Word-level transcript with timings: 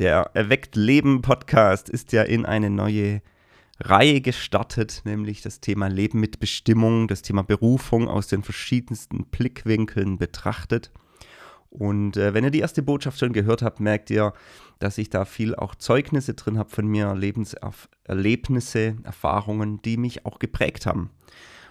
Der 0.00 0.30
Erweckt 0.32 0.76
Leben 0.76 1.20
Podcast 1.20 1.90
ist 1.90 2.12
ja 2.12 2.22
in 2.22 2.46
eine 2.46 2.70
neue 2.70 3.20
Reihe 3.80 4.22
gestartet, 4.22 5.02
nämlich 5.04 5.42
das 5.42 5.60
Thema 5.60 5.88
Leben 5.88 6.20
mit 6.20 6.40
Bestimmung, 6.40 7.06
das 7.06 7.20
Thema 7.20 7.42
Berufung 7.42 8.08
aus 8.08 8.26
den 8.26 8.42
verschiedensten 8.42 9.26
Blickwinkeln 9.26 10.16
betrachtet. 10.16 10.90
Und 11.68 12.16
äh, 12.16 12.32
wenn 12.32 12.44
ihr 12.44 12.50
die 12.50 12.60
erste 12.60 12.82
Botschaft 12.82 13.18
schon 13.18 13.34
gehört 13.34 13.60
habt, 13.60 13.78
merkt 13.78 14.08
ihr, 14.08 14.32
dass 14.78 14.96
ich 14.96 15.10
da 15.10 15.26
viel 15.26 15.54
auch 15.54 15.74
Zeugnisse 15.74 16.32
drin 16.32 16.56
habe 16.56 16.70
von 16.70 16.86
mir, 16.86 17.14
Lebenserlebnisse, 17.14 18.96
Erfahrungen, 19.02 19.82
die 19.82 19.98
mich 19.98 20.24
auch 20.24 20.38
geprägt 20.38 20.86
haben 20.86 21.10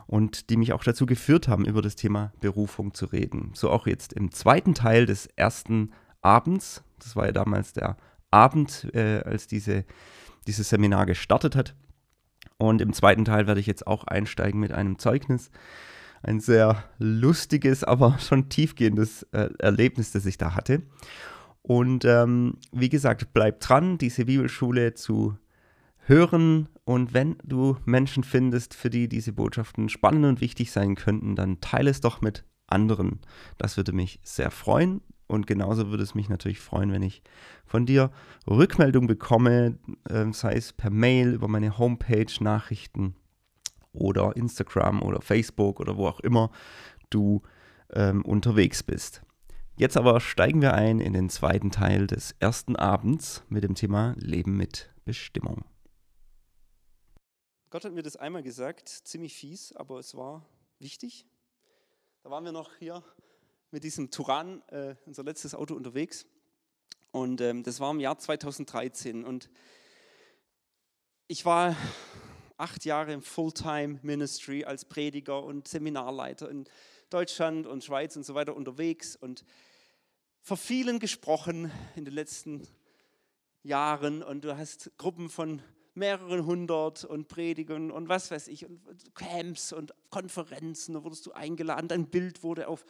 und 0.05 0.51
die 0.51 0.57
mich 0.57 0.71
auch 0.73 0.83
dazu 0.83 1.07
geführt 1.07 1.47
haben, 1.47 1.65
über 1.65 1.81
das 1.81 1.95
Thema 1.95 2.31
Berufung 2.41 2.93
zu 2.93 3.07
reden. 3.07 3.53
So 3.55 3.71
auch 3.71 3.87
jetzt 3.87 4.13
im 4.13 4.31
zweiten 4.31 4.75
Teil 4.75 5.07
des 5.07 5.25
ersten 5.35 5.93
Abends, 6.21 6.83
das 6.99 7.15
war 7.15 7.25
ja 7.25 7.31
damals 7.31 7.73
der 7.73 7.97
Abend, 8.31 8.87
äh, 8.93 9.21
als 9.21 9.47
diese, 9.47 9.85
dieses 10.47 10.69
Seminar 10.69 11.05
gestartet 11.05 11.55
hat. 11.55 11.75
Und 12.57 12.81
im 12.81 12.93
zweiten 12.93 13.25
Teil 13.25 13.47
werde 13.47 13.59
ich 13.59 13.67
jetzt 13.67 13.87
auch 13.87 14.03
einsteigen 14.03 14.59
mit 14.59 14.71
einem 14.71 14.99
Zeugnis. 14.99 15.49
Ein 16.21 16.39
sehr 16.39 16.83
lustiges, 16.97 17.83
aber 17.83 18.17
schon 18.19 18.49
tiefgehendes 18.49 19.23
äh, 19.31 19.49
Erlebnis, 19.59 20.11
das 20.11 20.25
ich 20.25 20.37
da 20.37 20.55
hatte. 20.55 20.83
Und 21.61 22.05
ähm, 22.05 22.57
wie 22.71 22.89
gesagt, 22.89 23.33
bleib 23.33 23.59
dran, 23.59 23.97
diese 23.97 24.25
Bibelschule 24.25 24.93
zu 24.93 25.37
hören. 25.99 26.67
Und 26.83 27.13
wenn 27.13 27.37
du 27.43 27.77
Menschen 27.85 28.23
findest, 28.23 28.73
für 28.73 28.89
die 28.89 29.07
diese 29.07 29.33
Botschaften 29.33 29.89
spannend 29.89 30.25
und 30.25 30.41
wichtig 30.41 30.71
sein 30.71 30.95
könnten, 30.95 31.35
dann 31.35 31.61
teile 31.61 31.91
es 31.91 32.01
doch 32.01 32.21
mit 32.21 32.43
anderen. 32.67 33.19
Das 33.57 33.77
würde 33.77 33.93
mich 33.93 34.19
sehr 34.23 34.51
freuen. 34.51 35.01
Und 35.29 35.45
genauso 35.45 35.91
würde 35.91 36.01
es 36.01 36.15
mich 36.15 36.27
natürlich 36.27 36.59
freuen, 36.59 36.91
wenn 36.91 37.03
ich 37.03 37.21
von 37.63 37.85
dir 37.85 38.11
Rückmeldung 38.49 39.05
bekomme, 39.05 39.77
äh, 40.09 40.25
sei 40.33 40.55
es 40.55 40.73
per 40.73 40.89
Mail, 40.89 41.33
über 41.35 41.47
meine 41.47 41.77
Homepage, 41.77 42.31
Nachrichten 42.39 43.15
oder 43.93 44.35
Instagram 44.35 45.03
oder 45.03 45.21
Facebook 45.21 45.79
oder 45.79 45.97
wo 45.97 46.07
auch 46.07 46.19
immer 46.19 46.49
du 47.11 47.43
ähm, 47.93 48.25
unterwegs 48.25 48.81
bist. 48.81 49.21
Jetzt 49.77 49.97
aber 49.97 50.19
steigen 50.19 50.63
wir 50.63 50.73
ein 50.73 50.99
in 50.99 51.13
den 51.13 51.29
zweiten 51.29 51.69
Teil 51.69 52.07
des 52.07 52.35
ersten 52.39 52.75
Abends 52.75 53.43
mit 53.49 53.63
dem 53.63 53.75
Thema 53.75 54.15
Leben 54.17 54.57
mit 54.57 54.89
Bestimmung. 55.05 55.63
Gott 57.69 57.85
hat 57.85 57.93
mir 57.93 58.01
das 58.01 58.15
einmal 58.15 58.41
gesagt, 58.41 58.89
ziemlich 58.89 59.35
fies, 59.35 59.75
aber 59.75 59.99
es 59.99 60.15
war 60.15 60.43
wichtig. 60.79 61.27
Da 62.23 62.31
waren 62.31 62.43
wir 62.43 62.51
noch 62.51 62.71
hier 62.79 63.03
mit 63.71 63.83
diesem 63.83 64.09
Turan, 64.09 64.61
äh, 64.69 64.95
unser 65.05 65.23
letztes 65.23 65.53
Auto 65.53 65.75
unterwegs. 65.75 66.25
Und 67.11 67.41
ähm, 67.41 67.63
das 67.63 67.79
war 67.79 67.91
im 67.91 67.99
Jahr 67.99 68.17
2013. 68.17 69.23
Und 69.23 69.49
ich 71.27 71.45
war 71.45 71.75
acht 72.57 72.85
Jahre 72.85 73.13
im 73.13 73.21
Fulltime 73.21 73.99
Ministry 74.01 74.65
als 74.65 74.85
Prediger 74.85 75.43
und 75.43 75.67
Seminarleiter 75.67 76.49
in 76.49 76.65
Deutschland 77.09 77.67
und 77.67 77.83
Schweiz 77.83 78.15
und 78.15 78.23
so 78.23 78.35
weiter 78.35 78.55
unterwegs 78.55 79.15
und 79.15 79.45
vor 80.41 80.57
vielen 80.57 80.99
gesprochen 80.99 81.71
in 81.95 82.05
den 82.05 82.13
letzten 82.13 82.67
Jahren. 83.63 84.23
Und 84.23 84.45
du 84.45 84.57
hast 84.57 84.91
Gruppen 84.97 85.29
von 85.29 85.61
mehreren 85.93 86.45
hundert 86.45 87.03
und 87.03 87.27
Predigern 87.27 87.91
und 87.91 88.09
was 88.09 88.31
weiß 88.31 88.47
ich, 88.47 88.65
und 88.65 88.81
Camps 89.15 89.73
und 89.73 89.93
Konferenzen, 90.09 90.93
da 90.93 91.03
wurdest 91.03 91.25
du 91.25 91.31
eingeladen, 91.33 91.87
dein 91.87 92.09
Bild 92.09 92.43
wurde 92.43 92.67
auf 92.67 92.85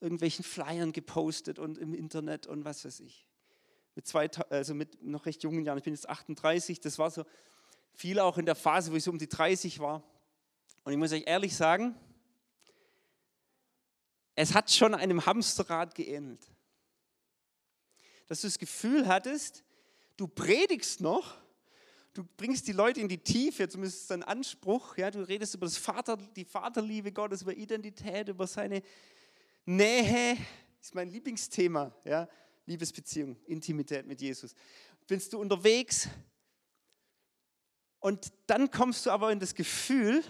irgendwelchen 0.00 0.44
Flyern 0.44 0.92
gepostet 0.92 1.58
und 1.58 1.78
im 1.78 1.94
Internet 1.94 2.46
und 2.46 2.64
was 2.64 2.84
weiß 2.84 3.00
ich. 3.00 3.26
Mit, 3.94 4.06
zwei, 4.06 4.28
also 4.50 4.74
mit 4.74 5.02
noch 5.02 5.26
recht 5.26 5.42
jungen 5.42 5.64
Jahren, 5.64 5.78
ich 5.78 5.84
bin 5.84 5.94
jetzt 5.94 6.08
38, 6.08 6.80
das 6.80 6.98
war 6.98 7.10
so 7.10 7.24
viel 7.94 8.18
auch 8.18 8.36
in 8.36 8.46
der 8.46 8.54
Phase, 8.54 8.92
wo 8.92 8.96
ich 8.96 9.04
so 9.04 9.10
um 9.10 9.18
die 9.18 9.28
30 9.28 9.80
war. 9.80 10.02
Und 10.84 10.92
ich 10.92 10.98
muss 10.98 11.12
euch 11.12 11.24
ehrlich 11.26 11.56
sagen, 11.56 11.94
es 14.34 14.54
hat 14.54 14.70
schon 14.70 14.94
einem 14.94 15.24
Hamsterrad 15.24 15.94
geähnelt. 15.94 16.46
Dass 18.26 18.42
du 18.42 18.46
das 18.46 18.58
Gefühl 18.58 19.06
hattest, 19.08 19.64
du 20.16 20.28
predigst 20.28 21.00
noch, 21.00 21.34
du 22.12 22.24
bringst 22.36 22.68
die 22.68 22.72
Leute 22.72 23.00
in 23.00 23.08
die 23.08 23.18
Tiefe, 23.18 23.68
zumindest 23.68 24.02
ist 24.02 24.10
dein 24.10 24.22
Anspruch, 24.22 24.96
ja, 24.98 25.10
du 25.10 25.26
redest 25.26 25.54
über 25.54 25.66
das 25.66 25.78
Vater, 25.78 26.16
die 26.16 26.44
Vaterliebe 26.44 27.12
Gottes, 27.12 27.42
über 27.42 27.56
Identität, 27.56 28.28
über 28.28 28.46
seine 28.46 28.82
Nähe, 29.66 30.36
ist 30.80 30.94
mein 30.94 31.10
Lieblingsthema, 31.10 31.92
ja, 32.04 32.28
Liebesbeziehung, 32.64 33.36
Intimität 33.46 34.06
mit 34.06 34.20
Jesus. 34.20 34.54
Bist 35.06 35.32
du 35.32 35.40
unterwegs 35.40 36.08
und 37.98 38.32
dann 38.46 38.70
kommst 38.70 39.04
du 39.04 39.10
aber 39.10 39.32
in 39.32 39.40
das 39.40 39.54
Gefühl, 39.54 40.22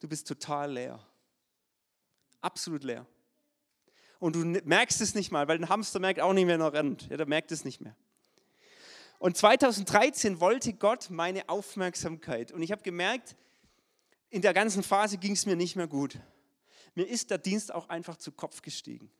du 0.00 0.08
bist 0.08 0.26
total 0.26 0.72
leer. 0.72 1.06
Absolut 2.40 2.82
leer. 2.82 3.06
Und 4.18 4.34
du 4.36 4.40
merkst 4.40 5.00
es 5.00 5.14
nicht 5.14 5.30
mal, 5.30 5.46
weil 5.48 5.58
ein 5.58 5.68
Hamster 5.68 6.00
merkt 6.00 6.20
auch 6.20 6.32
nicht 6.32 6.46
mehr, 6.46 6.54
wenn 6.54 6.64
er 6.64 6.72
rennt. 6.72 7.08
Ja, 7.08 7.16
der 7.16 7.26
merkt 7.26 7.52
es 7.52 7.64
nicht 7.64 7.80
mehr. 7.80 7.96
Und 9.18 9.36
2013 9.36 10.40
wollte 10.40 10.72
Gott 10.72 11.10
meine 11.10 11.48
Aufmerksamkeit. 11.48 12.50
Und 12.50 12.62
ich 12.62 12.72
habe 12.72 12.82
gemerkt, 12.82 13.36
in 14.30 14.42
der 14.42 14.54
ganzen 14.54 14.82
Phase 14.82 15.18
ging 15.18 15.32
es 15.32 15.46
mir 15.46 15.54
nicht 15.54 15.76
mehr 15.76 15.86
gut. 15.86 16.18
Mir 16.94 17.08
ist 17.08 17.30
der 17.30 17.38
Dienst 17.38 17.72
auch 17.72 17.88
einfach 17.88 18.16
zu 18.16 18.32
Kopf 18.32 18.62
gestiegen. 18.62 19.10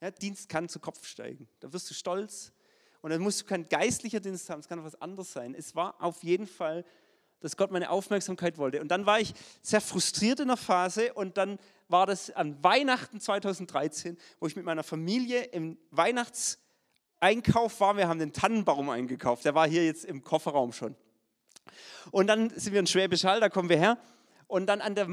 Ja, 0.00 0.10
Dienst 0.10 0.48
kann 0.48 0.68
zu 0.68 0.80
Kopf 0.80 1.06
steigen. 1.06 1.48
Da 1.60 1.72
wirst 1.72 1.88
du 1.88 1.94
stolz 1.94 2.52
und 3.00 3.10
dann 3.10 3.20
musst 3.20 3.42
du 3.42 3.44
kein 3.44 3.68
geistlicher 3.68 4.20
Dienst 4.20 4.48
haben, 4.50 4.60
es 4.60 4.68
kann 4.68 4.80
auch 4.80 4.84
was 4.84 5.00
anderes 5.00 5.32
sein. 5.32 5.54
Es 5.54 5.74
war 5.74 6.02
auf 6.02 6.22
jeden 6.22 6.46
Fall, 6.46 6.84
dass 7.40 7.56
Gott 7.56 7.70
meine 7.70 7.90
Aufmerksamkeit 7.90 8.56
wollte. 8.56 8.80
Und 8.80 8.88
dann 8.88 9.04
war 9.04 9.20
ich 9.20 9.34
sehr 9.60 9.82
frustriert 9.82 10.40
in 10.40 10.48
der 10.48 10.56
Phase 10.56 11.12
und 11.12 11.36
dann 11.36 11.58
war 11.88 12.06
das 12.06 12.30
an 12.30 12.62
Weihnachten 12.64 13.20
2013, 13.20 14.16
wo 14.40 14.46
ich 14.46 14.56
mit 14.56 14.64
meiner 14.64 14.82
Familie 14.82 15.42
im 15.42 15.76
Weihnachtseinkauf 15.90 17.78
war. 17.80 17.98
Wir 17.98 18.08
haben 18.08 18.18
den 18.18 18.32
Tannenbaum 18.32 18.88
eingekauft. 18.88 19.44
Der 19.44 19.54
war 19.54 19.68
hier 19.68 19.84
jetzt 19.84 20.06
im 20.06 20.24
Kofferraum 20.24 20.72
schon. 20.72 20.96
Und 22.10 22.26
dann 22.26 22.50
sind 22.50 22.72
wir 22.72 22.80
in 22.80 22.86
Schwäbisch 22.86 23.24
Hall, 23.24 23.40
da 23.40 23.50
kommen 23.50 23.68
wir 23.68 23.78
her. 23.78 23.98
Und 24.46 24.66
dann 24.66 24.80
an 24.80 24.94
der 24.94 25.08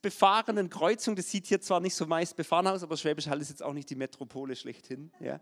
meistbefahrenen 0.00 0.70
Kreuzung, 0.70 1.14
das 1.14 1.30
sieht 1.30 1.46
hier 1.46 1.60
zwar 1.60 1.80
nicht 1.80 1.94
so 1.94 2.06
meist 2.06 2.34
befahren 2.36 2.66
aus, 2.66 2.82
aber 2.82 2.96
Schwäbisch 2.96 3.26
Hall 3.26 3.40
ist 3.40 3.50
jetzt 3.50 3.62
auch 3.62 3.74
nicht 3.74 3.90
die 3.90 3.94
Metropole 3.94 4.56
schlechthin. 4.56 5.12
Ja. 5.20 5.40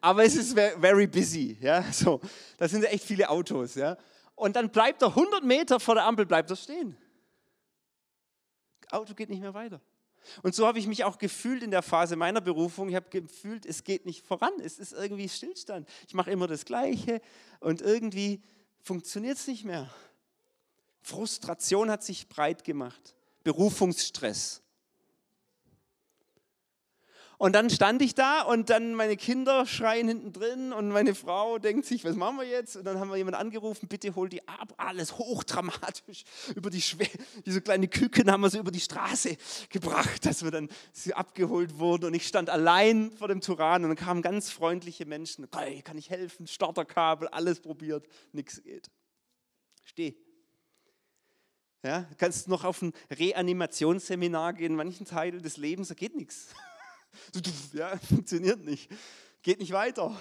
Aber 0.00 0.24
es 0.24 0.34
ist 0.34 0.54
very 0.54 1.06
busy. 1.06 1.58
Ja. 1.60 1.84
So, 1.92 2.20
da 2.56 2.68
sind 2.68 2.84
echt 2.84 3.04
viele 3.04 3.28
Autos. 3.28 3.74
Ja. 3.74 3.98
Und 4.34 4.56
dann 4.56 4.70
bleibt 4.70 5.02
er 5.02 5.08
100 5.08 5.44
Meter 5.44 5.78
vor 5.78 5.94
der 5.94 6.04
Ampel, 6.04 6.24
bleibt 6.24 6.48
er 6.48 6.56
stehen. 6.56 6.96
Auto 8.90 9.14
geht 9.14 9.28
nicht 9.28 9.42
mehr 9.42 9.54
weiter. 9.54 9.80
Und 10.42 10.54
so 10.54 10.66
habe 10.66 10.78
ich 10.78 10.86
mich 10.86 11.04
auch 11.04 11.18
gefühlt 11.18 11.62
in 11.62 11.70
der 11.70 11.82
Phase 11.82 12.16
meiner 12.16 12.40
Berufung. 12.40 12.88
Ich 12.88 12.94
habe 12.94 13.08
gefühlt, 13.10 13.66
es 13.66 13.84
geht 13.84 14.06
nicht 14.06 14.26
voran. 14.26 14.52
Es 14.62 14.78
ist 14.78 14.92
irgendwie 14.92 15.28
Stillstand. 15.28 15.88
Ich 16.08 16.14
mache 16.14 16.30
immer 16.30 16.46
das 16.46 16.64
Gleiche 16.64 17.20
und 17.60 17.82
irgendwie 17.82 18.42
funktioniert 18.82 19.36
es 19.36 19.46
nicht 19.46 19.64
mehr. 19.64 19.90
Frustration 21.02 21.90
hat 21.90 22.02
sich 22.02 22.28
breit 22.28 22.64
gemacht, 22.64 23.14
Berufungsstress. 23.50 24.62
Und 27.36 27.54
dann 27.54 27.68
stand 27.68 28.00
ich 28.02 28.14
da 28.14 28.42
und 28.42 28.70
dann 28.70 28.94
meine 28.94 29.16
Kinder 29.16 29.66
schreien 29.66 30.06
hinten 30.06 30.32
drin 30.32 30.72
und 30.72 30.90
meine 30.90 31.16
Frau 31.16 31.58
denkt 31.58 31.86
sich, 31.86 32.04
was 32.04 32.14
machen 32.14 32.36
wir 32.36 32.46
jetzt? 32.46 32.76
Und 32.76 32.84
dann 32.84 33.00
haben 33.00 33.08
wir 33.08 33.16
jemanden 33.16 33.40
angerufen, 33.40 33.88
bitte 33.88 34.14
hol 34.14 34.28
die 34.28 34.46
ab, 34.46 34.74
alles 34.76 35.16
hochdramatisch. 35.16 36.24
Über 36.54 36.70
die 36.70 36.82
Schwer 36.82 37.08
diese 37.44 37.60
kleine 37.60 37.88
Küken 37.88 38.30
haben 38.30 38.42
wir 38.42 38.50
so 38.50 38.58
über 38.58 38.70
die 38.70 38.78
Straße 38.78 39.36
gebracht, 39.70 40.26
dass 40.26 40.44
wir 40.44 40.50
dann 40.50 40.68
sie 40.92 41.14
abgeholt 41.14 41.78
wurden. 41.78 42.04
Und 42.04 42.14
ich 42.14 42.26
stand 42.28 42.50
allein 42.50 43.10
vor 43.10 43.26
dem 43.26 43.40
Turan 43.40 43.82
und 43.82 43.88
dann 43.88 43.96
kamen 43.96 44.22
ganz 44.22 44.50
freundliche 44.50 45.06
Menschen. 45.06 45.46
Okay, 45.46 45.80
kann 45.82 45.98
ich 45.98 46.10
helfen? 46.10 46.46
Starterkabel, 46.46 47.26
alles 47.28 47.60
probiert, 47.60 48.06
nichts 48.32 48.62
geht. 48.62 48.90
Steh. 49.82 50.14
Ja, 51.82 52.02
du 52.02 52.14
kannst 52.16 52.48
noch 52.48 52.64
auf 52.64 52.82
ein 52.82 52.92
Reanimationsseminar 53.10 54.52
gehen, 54.52 54.74
manchen 54.74 55.06
Teil 55.06 55.40
des 55.40 55.56
Lebens, 55.56 55.88
da 55.88 55.94
geht 55.94 56.14
nichts. 56.14 56.48
Ja, 57.72 57.96
funktioniert 57.98 58.64
nicht, 58.64 58.88
geht 59.42 59.58
nicht 59.58 59.72
weiter. 59.72 60.16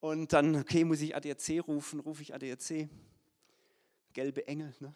Und 0.00 0.34
dann, 0.34 0.56
okay, 0.56 0.84
muss 0.84 1.00
ich 1.00 1.16
ADAC 1.16 1.66
rufen, 1.66 1.98
rufe 2.00 2.20
ich 2.20 2.34
ADAC, 2.34 2.88
gelbe 4.12 4.46
Engel, 4.46 4.74
ne? 4.80 4.94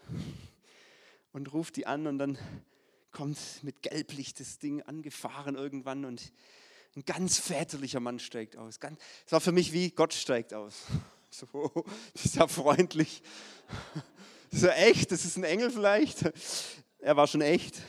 und 1.32 1.52
rufe 1.52 1.72
die 1.72 1.86
an 1.86 2.06
und 2.06 2.18
dann 2.18 2.38
kommt 3.10 3.38
mit 3.62 3.82
Gelblicht 3.82 4.38
das 4.40 4.58
Ding 4.58 4.82
angefahren 4.82 5.54
irgendwann 5.54 6.04
und 6.04 6.32
ein 6.96 7.04
ganz 7.04 7.38
väterlicher 7.38 8.00
Mann 8.00 8.18
steigt 8.18 8.56
aus. 8.56 8.78
Es 9.26 9.32
war 9.32 9.40
für 9.40 9.52
mich 9.52 9.72
wie 9.72 9.90
Gott 9.90 10.14
steigt 10.14 10.54
aus. 10.54 10.84
So, 11.30 11.48
das 12.12 12.26
ist 12.26 12.36
ja 12.36 12.46
freundlich. 12.46 13.20
Ja 14.52 14.70
echt, 14.70 15.10
das 15.10 15.24
ist 15.24 15.36
ein 15.36 15.44
Engel 15.44 15.70
vielleicht. 15.70 16.32
Er 16.98 17.16
war 17.16 17.26
schon 17.26 17.40
echt. 17.40 17.82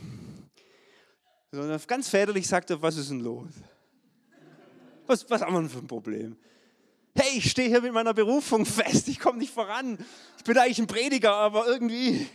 Sondern 1.51 1.79
ganz 1.87 2.09
väterlich 2.09 2.47
sagt 2.47 2.69
er, 2.69 2.81
was 2.81 2.97
ist 2.97 3.09
denn 3.09 3.21
los? 3.21 3.49
Was, 5.07 5.29
was 5.29 5.41
haben 5.41 5.53
wir 5.53 5.61
denn 5.61 5.69
für 5.69 5.79
ein 5.79 5.87
Problem? 5.87 6.35
Hey, 7.13 7.37
ich 7.37 7.51
stehe 7.51 7.69
hier 7.69 7.81
mit 7.81 7.93
meiner 7.93 8.13
Berufung 8.13 8.65
fest, 8.65 9.07
ich 9.07 9.19
komme 9.19 9.37
nicht 9.37 9.53
voran. 9.53 9.97
Ich 10.37 10.43
bin 10.43 10.57
eigentlich 10.57 10.79
ein 10.79 10.87
Prediger, 10.87 11.33
aber 11.33 11.65
irgendwie, 11.67 12.27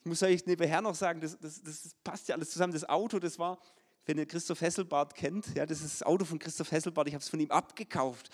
ich 0.00 0.04
muss 0.04 0.22
euch 0.22 0.44
nebenher 0.46 0.80
noch 0.82 0.94
sagen, 0.94 1.20
das, 1.20 1.38
das, 1.38 1.62
das 1.62 1.94
passt 2.02 2.28
ja 2.28 2.34
alles 2.34 2.50
zusammen. 2.50 2.72
Das 2.72 2.88
Auto, 2.88 3.20
das 3.20 3.38
war, 3.38 3.58
wenn 4.06 4.18
ihr 4.18 4.26
Christoph 4.26 4.60
Hesselbart 4.62 5.14
kennt, 5.14 5.54
ja, 5.54 5.64
das 5.64 5.80
ist 5.80 6.00
das 6.00 6.02
Auto 6.02 6.24
von 6.24 6.38
Christoph 6.38 6.72
Hesselbart, 6.72 7.06
ich 7.06 7.14
habe 7.14 7.22
es 7.22 7.28
von 7.28 7.38
ihm 7.38 7.50
abgekauft. 7.50 8.30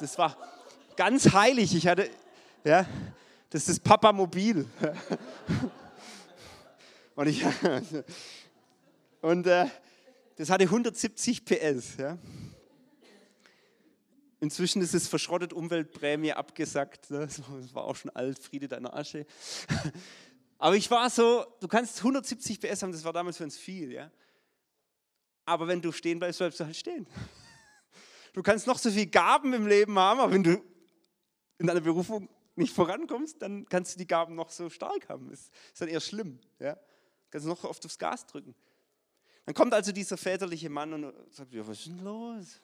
Das 0.00 0.16
war 0.16 0.36
ganz 0.96 1.32
heilig. 1.32 1.74
Ich 1.74 1.86
hatte, 1.86 2.08
ja, 2.64 2.86
das 3.52 3.68
ist 3.68 3.68
das 3.68 3.80
Papamobil. 3.80 4.66
Und, 7.14 7.26
ich, 7.26 7.44
und 9.20 9.46
äh, 9.46 9.66
das 10.36 10.48
hatte 10.48 10.64
170 10.64 11.44
PS. 11.44 11.98
Ja. 11.98 12.16
Inzwischen 14.40 14.80
ist 14.80 14.94
es 14.94 15.08
verschrottet, 15.08 15.52
Umweltprämie 15.52 16.32
abgesackt. 16.32 17.10
Ne? 17.10 17.18
Das 17.20 17.42
war 17.74 17.84
auch 17.84 17.96
schon 17.96 18.10
alt, 18.12 18.38
Friede 18.38 18.66
deiner 18.66 18.94
Asche. 18.96 19.26
Aber 20.58 20.74
ich 20.74 20.90
war 20.90 21.10
so, 21.10 21.44
du 21.60 21.68
kannst 21.68 21.98
170 21.98 22.58
PS 22.60 22.82
haben, 22.82 22.92
das 22.92 23.04
war 23.04 23.12
damals 23.12 23.36
für 23.36 23.44
uns 23.44 23.58
viel. 23.58 23.92
Ja. 23.92 24.10
Aber 25.44 25.68
wenn 25.68 25.82
du 25.82 25.92
stehen 25.92 26.18
bleibst, 26.18 26.38
bleibst 26.38 26.60
du 26.60 26.64
halt 26.64 26.76
stehen. 26.76 27.06
Du 28.34 28.42
kannst 28.42 28.66
noch 28.66 28.78
so 28.78 28.90
viele 28.90 29.08
Gaben 29.08 29.52
im 29.52 29.66
Leben 29.66 29.98
haben, 29.98 30.18
aber 30.18 30.32
wenn 30.32 30.42
du 30.42 30.64
in 31.58 31.66
deiner 31.66 31.82
Berufung 31.82 32.30
nicht 32.56 32.74
vorankommst, 32.74 33.40
dann 33.40 33.66
kannst 33.66 33.94
du 33.94 33.98
die 33.98 34.06
Gaben 34.06 34.34
noch 34.34 34.50
so 34.50 34.68
stark 34.68 35.08
haben. 35.08 35.30
Das 35.30 35.40
ist 35.40 35.80
dann 35.80 35.88
eher 35.88 36.00
schlimm. 36.00 36.38
Ja? 36.58 36.78
Kannst 37.30 37.46
du 37.46 37.48
noch 37.48 37.64
oft 37.64 37.84
aufs 37.84 37.98
Gas 37.98 38.26
drücken. 38.26 38.54
Dann 39.44 39.54
kommt 39.54 39.74
also 39.74 39.92
dieser 39.92 40.16
väterliche 40.16 40.70
Mann 40.70 40.92
und 40.92 41.32
sagt, 41.32 41.52
ja, 41.52 41.66
was 41.66 41.78
ist 41.78 41.86
denn 41.86 42.04
los? 42.04 42.60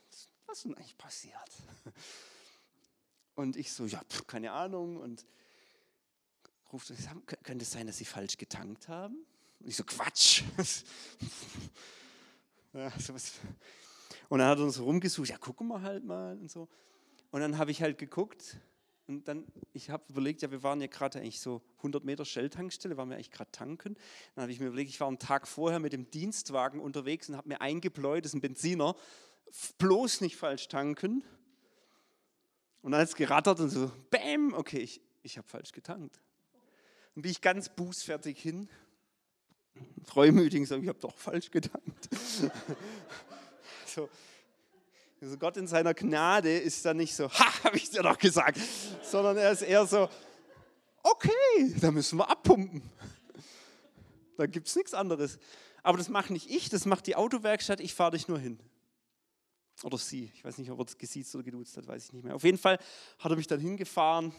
Was 0.46 0.58
ist 0.58 0.64
denn 0.64 0.74
eigentlich 0.74 0.96
passiert? 0.96 1.50
Und 3.34 3.56
ich 3.56 3.72
so, 3.72 3.86
ja, 3.86 4.02
pff, 4.04 4.26
keine 4.26 4.52
Ahnung. 4.52 4.96
Und 4.96 5.26
ruft, 6.72 6.92
könnte 7.42 7.62
es 7.62 7.70
sein, 7.70 7.86
dass 7.86 7.98
Sie 7.98 8.04
falsch 8.04 8.36
getankt 8.36 8.88
haben? 8.88 9.24
Und 9.60 9.68
ich 9.68 9.76
so, 9.76 9.84
Quatsch. 9.84 10.42
ja, 12.72 12.90
sowas. 12.98 13.34
Und 14.28 14.40
dann 14.40 14.48
hat 14.48 14.58
er 14.58 14.64
uns 14.64 14.80
rumgesucht, 14.80 15.28
ja, 15.28 15.38
gucken 15.38 15.68
wir 15.68 15.82
halt 15.82 16.04
mal 16.04 16.36
und 16.36 16.50
so. 16.50 16.68
Und 17.30 17.40
dann 17.40 17.58
habe 17.58 17.70
ich 17.70 17.82
halt 17.82 17.98
geguckt 17.98 18.56
und 19.08 19.26
dann, 19.26 19.46
ich 19.72 19.88
habe 19.88 20.04
überlegt, 20.10 20.42
ja, 20.42 20.50
wir 20.50 20.62
waren 20.62 20.82
ja 20.82 20.86
gerade 20.86 21.18
eigentlich 21.18 21.40
so 21.40 21.62
100 21.78 22.04
Meter 22.04 22.26
Shell-Tankstelle, 22.26 22.98
waren 22.98 23.08
wir 23.08 23.16
eigentlich 23.16 23.30
gerade 23.30 23.50
tanken. 23.50 23.96
Dann 24.34 24.42
habe 24.42 24.52
ich 24.52 24.60
mir 24.60 24.66
überlegt, 24.66 24.90
ich 24.90 25.00
war 25.00 25.08
einen 25.08 25.18
Tag 25.18 25.48
vorher 25.48 25.80
mit 25.80 25.94
dem 25.94 26.10
Dienstwagen 26.10 26.78
unterwegs 26.78 27.28
und 27.30 27.36
habe 27.36 27.48
mir 27.48 27.62
eingebläut, 27.62 28.26
das 28.26 28.32
ist 28.32 28.36
ein 28.36 28.42
Benziner, 28.42 28.94
bloß 29.78 30.20
nicht 30.20 30.36
falsch 30.36 30.68
tanken. 30.68 31.24
Und 32.82 32.92
dann 32.92 33.00
hat 33.00 33.08
es 33.08 33.16
gerattert 33.16 33.60
und 33.60 33.70
so, 33.70 33.90
bäm, 34.10 34.52
okay, 34.52 34.80
ich, 34.80 35.00
ich 35.22 35.38
habe 35.38 35.48
falsch 35.48 35.72
getankt. 35.72 36.20
Dann 37.14 37.22
bin 37.22 37.30
ich 37.30 37.40
ganz 37.40 37.70
bußfertig 37.70 38.38
hin, 38.38 38.68
freumütig 40.04 40.60
und 40.60 40.66
sage, 40.66 40.82
ich 40.82 40.88
habe 40.88 41.00
doch 41.00 41.16
falsch 41.16 41.50
getankt. 41.50 42.10
so, 43.86 44.10
also 45.20 45.36
Gott 45.36 45.56
in 45.56 45.66
seiner 45.66 45.94
Gnade 45.94 46.56
ist 46.56 46.84
dann 46.84 46.96
nicht 46.96 47.14
so, 47.14 47.30
ha, 47.30 47.64
habe 47.64 47.76
ich 47.76 47.90
dir 47.90 48.02
doch 48.02 48.18
gesagt, 48.18 48.58
sondern 49.02 49.36
er 49.36 49.52
ist 49.52 49.62
eher 49.62 49.86
so, 49.86 50.08
okay, 51.02 51.74
da 51.80 51.90
müssen 51.90 52.18
wir 52.18 52.30
abpumpen. 52.30 52.82
Da 54.36 54.46
gibt 54.46 54.68
es 54.68 54.76
nichts 54.76 54.94
anderes. 54.94 55.38
Aber 55.82 55.98
das 55.98 56.08
mache 56.08 56.32
nicht 56.32 56.50
ich, 56.50 56.68
das 56.68 56.86
macht 56.86 57.06
die 57.06 57.16
Autowerkstatt, 57.16 57.80
ich 57.80 57.94
fahre 57.94 58.12
dich 58.12 58.28
nur 58.28 58.38
hin. 58.38 58.58
Oder 59.84 59.98
sie, 59.98 60.30
ich 60.34 60.44
weiß 60.44 60.58
nicht, 60.58 60.70
ob 60.70 60.80
er 60.80 60.84
das 60.84 60.98
gesiezt 60.98 61.34
oder 61.34 61.44
geduzt 61.44 61.76
hat, 61.76 61.86
weiß 61.86 62.06
ich 62.06 62.12
nicht 62.12 62.24
mehr. 62.24 62.34
Auf 62.34 62.44
jeden 62.44 62.58
Fall 62.58 62.78
hat 63.18 63.30
er 63.30 63.36
mich 63.36 63.46
dann 63.46 63.60
hingefahren 63.60 64.32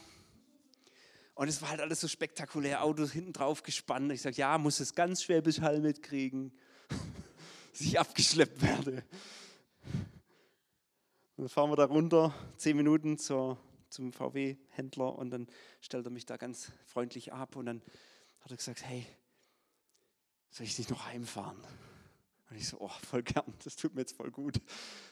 und 1.39 1.47
es 1.47 1.61
war 1.61 1.69
halt 1.69 1.79
alles 1.79 2.01
so 2.01 2.09
spektakulär, 2.09 2.83
Autos 2.83 3.13
hinten 3.13 3.31
drauf 3.31 3.63
gespannt. 3.63 4.11
Ich 4.11 4.21
sage, 4.21 4.35
ja, 4.35 4.57
muss 4.57 4.81
es 4.81 4.93
ganz 4.93 5.23
Schwäbisch 5.23 5.61
Hall 5.61 5.79
mitkriegen, 5.79 6.51
dass 7.71 7.79
ich 7.79 7.97
abgeschleppt 7.97 8.61
werde. 8.61 9.03
Dann 11.39 11.47
fahren 11.47 11.71
wir 11.71 11.77
da 11.77 11.85
runter, 11.85 12.33
zehn 12.57 12.75
Minuten 12.75 13.17
zur, 13.17 13.57
zum 13.89 14.11
VW-Händler 14.11 15.17
und 15.17 15.29
dann 15.29 15.47
stellt 15.79 16.05
er 16.05 16.11
mich 16.11 16.25
da 16.25 16.35
ganz 16.35 16.73
freundlich 16.85 17.31
ab 17.31 17.55
und 17.55 17.65
dann 17.65 17.81
hat 18.41 18.51
er 18.51 18.57
gesagt, 18.57 18.83
hey, 18.83 19.05
soll 20.49 20.65
ich 20.65 20.75
dich 20.75 20.89
noch 20.89 21.05
heimfahren? 21.05 21.55
Und 22.49 22.57
ich 22.57 22.67
so, 22.67 22.75
oh, 22.81 22.91
voll 23.09 23.23
gern, 23.23 23.53
das 23.63 23.77
tut 23.77 23.95
mir 23.95 24.01
jetzt 24.01 24.17
voll 24.17 24.31
gut, 24.31 24.59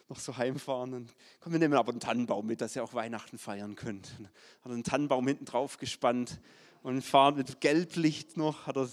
noch 0.09 0.19
so 0.19 0.35
heimfahren. 0.35 0.95
Und 0.95 1.15
komm, 1.39 1.53
wir 1.53 1.59
nehmen 1.59 1.75
aber 1.75 1.91
einen 1.91 2.01
Tannenbaum 2.01 2.45
mit, 2.45 2.59
dass 2.59 2.75
ihr 2.75 2.83
auch 2.83 2.93
Weihnachten 2.93 3.37
feiern 3.37 3.75
könnt. 3.75 4.13
Und 4.19 4.27
hat 4.65 4.71
einen 4.73 4.83
Tannenbaum 4.83 5.25
hinten 5.25 5.45
drauf 5.45 5.77
gespannt 5.77 6.41
und 6.83 7.03
fahren 7.03 7.35
mit 7.35 7.61
Gelblicht 7.61 8.35
noch, 8.35 8.67
hat 8.67 8.75
er, 8.75 8.89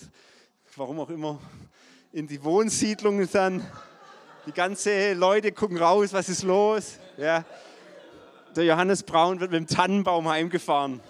warum 0.76 1.00
auch 1.00 1.10
immer, 1.10 1.40
in 2.12 2.28
die 2.28 2.44
Wohnsiedlung 2.44 3.28
dann 3.32 3.68
die 4.46 4.52
ganze 4.52 5.14
Leute 5.14 5.52
gucken 5.52 5.78
raus, 5.78 6.12
was 6.12 6.28
ist 6.28 6.42
los? 6.42 6.98
Ja. 7.16 7.44
Der 8.54 8.64
Johannes 8.64 9.02
Braun 9.02 9.40
wird 9.40 9.50
mit 9.50 9.58
dem 9.58 9.66
Tannenbaum 9.66 10.28
heimgefahren. 10.28 11.00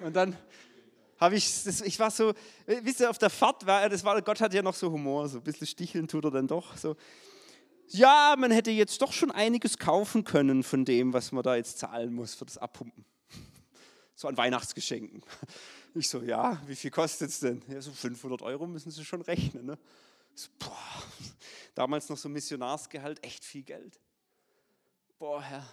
Und 0.00 0.14
dann 0.14 0.36
habe 1.18 1.36
ich, 1.36 1.64
das, 1.64 1.80
ich 1.80 1.98
war 1.98 2.10
so, 2.10 2.32
wisst 2.66 3.00
ihr, 3.00 3.10
auf 3.10 3.18
der 3.18 3.30
Fahrt 3.30 3.66
war 3.66 3.82
er, 3.82 3.88
das 3.88 4.04
war, 4.04 4.20
Gott 4.22 4.40
hat 4.40 4.54
ja 4.54 4.62
noch 4.62 4.74
so 4.74 4.90
Humor, 4.90 5.28
so 5.28 5.38
ein 5.38 5.44
bisschen 5.44 5.66
sticheln 5.66 6.08
tut 6.08 6.24
er 6.24 6.30
dann 6.30 6.46
doch. 6.46 6.76
So. 6.76 6.96
Ja, 7.88 8.36
man 8.38 8.50
hätte 8.50 8.70
jetzt 8.70 9.00
doch 9.00 9.12
schon 9.12 9.30
einiges 9.30 9.78
kaufen 9.78 10.24
können 10.24 10.62
von 10.62 10.84
dem, 10.84 11.12
was 11.12 11.32
man 11.32 11.42
da 11.42 11.56
jetzt 11.56 11.78
zahlen 11.78 12.12
muss 12.12 12.34
für 12.34 12.44
das 12.44 12.58
Abpumpen. 12.58 13.04
So 14.14 14.28
an 14.28 14.36
Weihnachtsgeschenken. 14.36 15.22
Ich 15.94 16.08
so, 16.08 16.22
ja, 16.22 16.60
wie 16.66 16.76
viel 16.76 16.90
kostet 16.90 17.30
es 17.30 17.40
denn? 17.40 17.62
Ja, 17.66 17.80
so 17.80 17.90
500 17.90 18.42
Euro 18.42 18.66
müssen 18.66 18.90
Sie 18.90 19.04
schon 19.04 19.22
rechnen. 19.22 19.64
Ne? 19.66 19.78
Boah, 20.58 21.02
damals 21.74 22.08
noch 22.08 22.16
so 22.16 22.28
Missionarsgehalt, 22.28 23.24
echt 23.24 23.44
viel 23.44 23.62
Geld. 23.62 23.98
Boah, 25.18 25.42
Herr, 25.42 25.68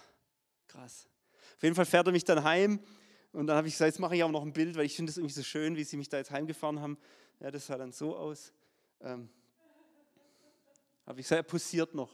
krass. 0.66 1.08
Auf 1.56 1.62
jeden 1.62 1.74
Fall 1.74 1.86
fährt 1.86 2.06
er 2.06 2.12
mich 2.12 2.24
dann 2.24 2.42
heim 2.42 2.80
und 3.32 3.46
dann 3.46 3.56
habe 3.56 3.68
ich 3.68 3.74
gesagt, 3.74 3.92
jetzt 3.92 4.00
mache 4.00 4.16
ich 4.16 4.24
auch 4.24 4.30
noch 4.30 4.42
ein 4.42 4.52
Bild, 4.52 4.76
weil 4.76 4.86
ich 4.86 4.96
finde 4.96 5.10
es 5.10 5.16
irgendwie 5.16 5.34
so 5.34 5.42
schön, 5.42 5.76
wie 5.76 5.84
sie 5.84 5.96
mich 5.96 6.08
da 6.08 6.16
jetzt 6.16 6.30
heimgefahren 6.30 6.80
haben. 6.80 6.98
Ja, 7.40 7.50
das 7.50 7.66
sah 7.66 7.76
dann 7.76 7.92
so 7.92 8.16
aus. 8.16 8.52
Ähm, 9.00 9.28
habe 11.06 11.20
ich 11.20 11.26
gesagt, 11.26 11.38
er 11.38 11.48
posiert 11.48 11.94
noch. 11.94 12.10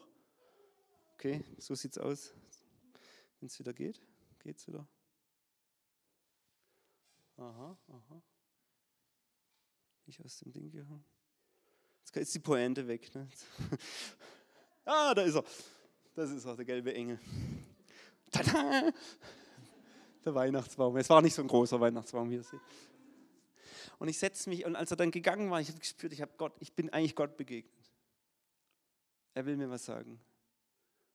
Okay, 1.15 1.45
so 1.59 1.75
sieht 1.75 1.93
es 1.93 1.99
aus. 1.99 2.35
Wenn 3.41 3.47
es 3.47 3.59
wieder 3.59 3.73
geht, 3.73 4.01
geht 4.41 4.59
es 4.59 4.67
wieder. 4.67 4.87
Aha, 7.37 7.79
aha. 7.89 8.23
Nicht 10.07 10.21
aus 10.25 10.39
dem 10.41 10.53
Ding 10.53 10.71
gehauen. 10.71 11.05
Jetzt 12.05 12.17
ist 12.17 12.35
die 12.35 12.41
Pointe 12.41 12.87
weg. 12.87 13.15
Ne? 13.15 13.29
ah, 14.85 15.15
da 15.15 15.23
ist 15.23 15.35
er. 15.35 15.45
Das 16.15 16.31
ist 16.31 16.47
auch 16.47 16.57
der 16.57 16.65
gelbe 16.65 16.95
Engel. 16.95 17.19
Tada! 18.31 18.93
Der 20.25 20.35
Weihnachtsbaum. 20.35 20.97
Es 20.97 21.09
war 21.09 21.23
nicht 21.23 21.35
so 21.35 21.43
ein 21.43 21.49
großer 21.49 21.81
Weihnachtsbaum, 21.81 22.31
wie 22.31 22.37
ihr 22.37 22.43
seht. 22.43 22.61
Und 23.99 24.09
ich 24.09 24.19
setze 24.19 24.49
mich, 24.51 24.65
und 24.65 24.77
als 24.77 24.91
er 24.91 24.97
dann 24.97 25.11
gegangen 25.11 25.51
war, 25.51 25.61
ich 25.61 25.69
habe 25.69 25.79
gespürt, 25.79 26.13
ich, 26.13 26.21
hab 26.21 26.37
Gott, 26.37 26.53
ich 26.61 26.73
bin 26.73 26.91
eigentlich 26.91 27.15
Gott 27.15 27.37
begegnet. 27.37 27.73
Er 29.35 29.47
will 29.47 29.57
mir 29.57 29.71
was 29.71 29.85
sagen. 29.85 30.21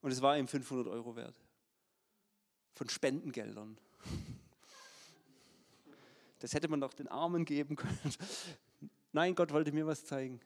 Und 0.01 0.11
es 0.11 0.21
war 0.21 0.37
ihm 0.37 0.47
500 0.47 0.87
Euro 0.87 1.15
wert. 1.15 1.35
Von 2.73 2.89
Spendengeldern. 2.89 3.77
Das 6.39 6.53
hätte 6.53 6.67
man 6.67 6.81
doch 6.81 6.93
den 6.93 7.07
Armen 7.07 7.45
geben 7.45 7.75
können. 7.75 7.99
Nein, 9.11 9.35
Gott 9.35 9.51
wollte 9.51 9.71
mir 9.71 9.87
was 9.87 10.05
zeigen. 10.05 10.39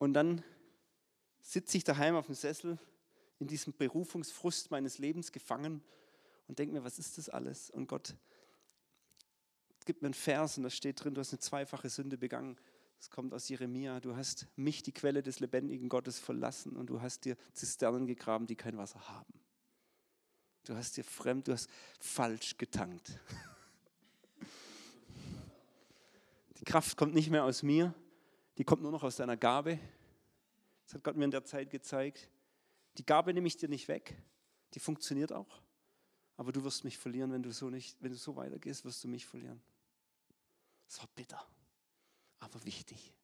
Und 0.00 0.14
dann 0.14 0.42
sitze 1.42 1.76
ich 1.76 1.84
daheim 1.84 2.16
auf 2.16 2.24
dem 2.26 2.34
Sessel 2.34 2.78
in 3.38 3.46
diesem 3.46 3.74
Berufungsfrust 3.74 4.70
meines 4.70 4.98
Lebens 4.98 5.30
gefangen 5.30 5.82
und 6.48 6.58
denke 6.58 6.74
mir, 6.74 6.82
was 6.82 6.98
ist 6.98 7.18
das 7.18 7.28
alles? 7.28 7.70
Und 7.70 7.86
Gott 7.86 8.16
gibt 9.84 10.00
mir 10.00 10.06
einen 10.06 10.14
Vers 10.14 10.56
und 10.56 10.62
da 10.62 10.70
steht 10.70 11.04
drin, 11.04 11.14
du 11.14 11.20
hast 11.20 11.32
eine 11.32 11.40
zweifache 11.40 11.90
Sünde 11.90 12.16
begangen. 12.16 12.56
Das 12.96 13.10
kommt 13.10 13.34
aus 13.34 13.48
Jeremia. 13.48 14.00
Du 14.00 14.16
hast 14.16 14.46
mich, 14.56 14.82
die 14.82 14.92
Quelle 14.92 15.22
des 15.22 15.40
lebendigen 15.40 15.90
Gottes, 15.90 16.18
verlassen 16.18 16.76
und 16.76 16.86
du 16.86 17.02
hast 17.02 17.26
dir 17.26 17.36
Zisternen 17.52 18.06
gegraben, 18.06 18.46
die 18.46 18.56
kein 18.56 18.78
Wasser 18.78 19.06
haben. 19.08 19.34
Du 20.64 20.76
hast 20.76 20.96
dir 20.96 21.04
fremd, 21.04 21.48
du 21.48 21.52
hast 21.52 21.68
falsch 21.98 22.56
getankt. 22.56 23.18
Die 26.58 26.64
Kraft 26.64 26.98
kommt 26.98 27.14
nicht 27.14 27.30
mehr 27.30 27.44
aus 27.44 27.62
mir, 27.62 27.94
die 28.60 28.64
kommt 28.64 28.82
nur 28.82 28.92
noch 28.92 29.04
aus 29.04 29.16
deiner 29.16 29.38
Gabe. 29.38 29.78
Das 30.84 30.92
hat 30.92 31.02
Gott 31.02 31.16
mir 31.16 31.24
in 31.24 31.30
der 31.30 31.46
Zeit 31.46 31.70
gezeigt. 31.70 32.28
Die 32.98 33.06
Gabe 33.06 33.32
nehme 33.32 33.46
ich 33.46 33.56
dir 33.56 33.70
nicht 33.70 33.88
weg, 33.88 34.22
die 34.74 34.80
funktioniert 34.80 35.32
auch. 35.32 35.62
Aber 36.36 36.52
du 36.52 36.62
wirst 36.62 36.84
mich 36.84 36.98
verlieren, 36.98 37.32
wenn 37.32 37.42
du 37.42 37.52
so 37.52 37.70
nicht, 37.70 37.96
wenn 38.02 38.10
du 38.10 38.18
so 38.18 38.36
weitergehst, 38.36 38.84
wirst 38.84 39.02
du 39.02 39.08
mich 39.08 39.24
verlieren. 39.24 39.62
Das 40.88 40.98
war 40.98 41.08
bitter, 41.14 41.42
aber 42.38 42.62
wichtig. 42.66 43.14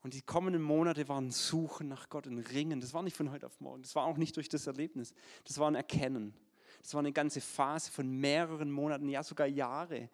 Und 0.00 0.14
die 0.14 0.22
kommenden 0.22 0.62
Monate 0.62 1.06
waren 1.08 1.30
Suchen 1.30 1.86
nach 1.86 2.08
Gott 2.08 2.26
und 2.26 2.40
Ringen. 2.40 2.80
Das 2.80 2.94
war 2.94 3.04
nicht 3.04 3.16
von 3.16 3.30
heute 3.30 3.46
auf 3.46 3.60
morgen. 3.60 3.82
Das 3.82 3.94
war 3.94 4.04
auch 4.06 4.16
nicht 4.16 4.36
durch 4.36 4.48
das 4.48 4.66
Erlebnis. 4.66 5.14
Das 5.44 5.58
war 5.58 5.70
ein 5.70 5.76
Erkennen. 5.76 6.34
Das 6.82 6.94
war 6.94 6.98
eine 6.98 7.12
ganze 7.12 7.40
Phase 7.40 7.92
von 7.92 8.10
mehreren 8.10 8.72
Monaten, 8.72 9.08
ja 9.08 9.22
sogar 9.22 9.46
Jahre. 9.46 10.10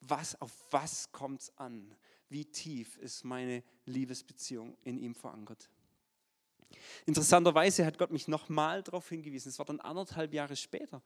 Was, 0.00 0.40
auf 0.40 0.52
was 0.70 1.10
kommt 1.10 1.40
es 1.40 1.58
an? 1.58 1.96
Wie 2.34 2.44
tief 2.44 2.98
ist 2.98 3.24
meine 3.24 3.62
Liebesbeziehung 3.86 4.76
in 4.82 4.98
ihm 4.98 5.14
verankert? 5.14 5.70
Interessanterweise 7.06 7.86
hat 7.86 7.96
Gott 7.96 8.10
mich 8.10 8.26
nochmal 8.26 8.82
darauf 8.82 9.08
hingewiesen. 9.08 9.50
Es 9.50 9.60
war 9.60 9.66
dann 9.66 9.78
anderthalb 9.78 10.34
Jahre 10.34 10.56
später. 10.56 11.00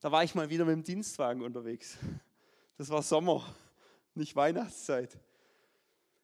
Da 0.00 0.10
war 0.10 0.24
ich 0.24 0.34
mal 0.34 0.48
wieder 0.48 0.64
mit 0.64 0.72
dem 0.72 0.82
Dienstwagen 0.82 1.42
unterwegs. 1.42 1.98
Das 2.78 2.88
war 2.88 3.02
Sommer, 3.02 3.44
nicht 4.14 4.34
Weihnachtszeit. 4.34 5.18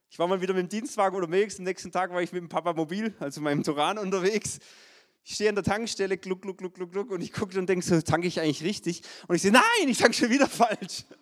Ich 0.08 0.18
war 0.18 0.26
mal 0.26 0.40
wieder 0.40 0.54
mit 0.54 0.62
dem 0.62 0.68
Dienstwagen 0.70 1.16
unterwegs. 1.16 1.58
Am 1.58 1.64
nächsten 1.64 1.92
Tag 1.92 2.10
war 2.12 2.22
ich 2.22 2.32
mit 2.32 2.40
dem 2.40 2.48
Papa 2.48 2.72
Mobil, 2.72 3.14
also 3.20 3.42
meinem 3.42 3.62
Turan 3.62 3.98
unterwegs. 3.98 4.58
Ich 5.22 5.34
stehe 5.34 5.50
an 5.50 5.54
der 5.54 5.64
Tankstelle, 5.64 6.16
gluck, 6.16 6.40
gluck, 6.40 6.56
gluck, 6.56 6.72
gluck, 6.72 6.92
gluck, 6.92 7.10
und 7.10 7.20
ich 7.20 7.34
gucke 7.34 7.58
und 7.58 7.68
denke 7.68 7.84
so, 7.84 8.00
tanke 8.00 8.26
ich 8.26 8.40
eigentlich 8.40 8.62
richtig? 8.62 9.02
Und 9.28 9.36
ich 9.36 9.42
sehe, 9.42 9.52
nein, 9.52 9.86
ich 9.86 9.98
tanke 9.98 10.14
schon 10.14 10.30
wieder 10.30 10.48
falsch. 10.48 11.04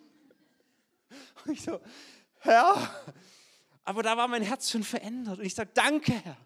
Und 1.45 1.51
ich 1.51 1.61
so, 1.61 1.79
Herr, 2.45 2.89
aber 3.83 4.03
da 4.03 4.15
war 4.15 4.27
mein 4.27 4.43
Herz 4.43 4.71
schon 4.71 4.83
verändert. 4.83 5.39
Und 5.39 5.45
ich 5.45 5.55
sage, 5.55 5.71
danke, 5.73 6.13
Herr. 6.13 6.37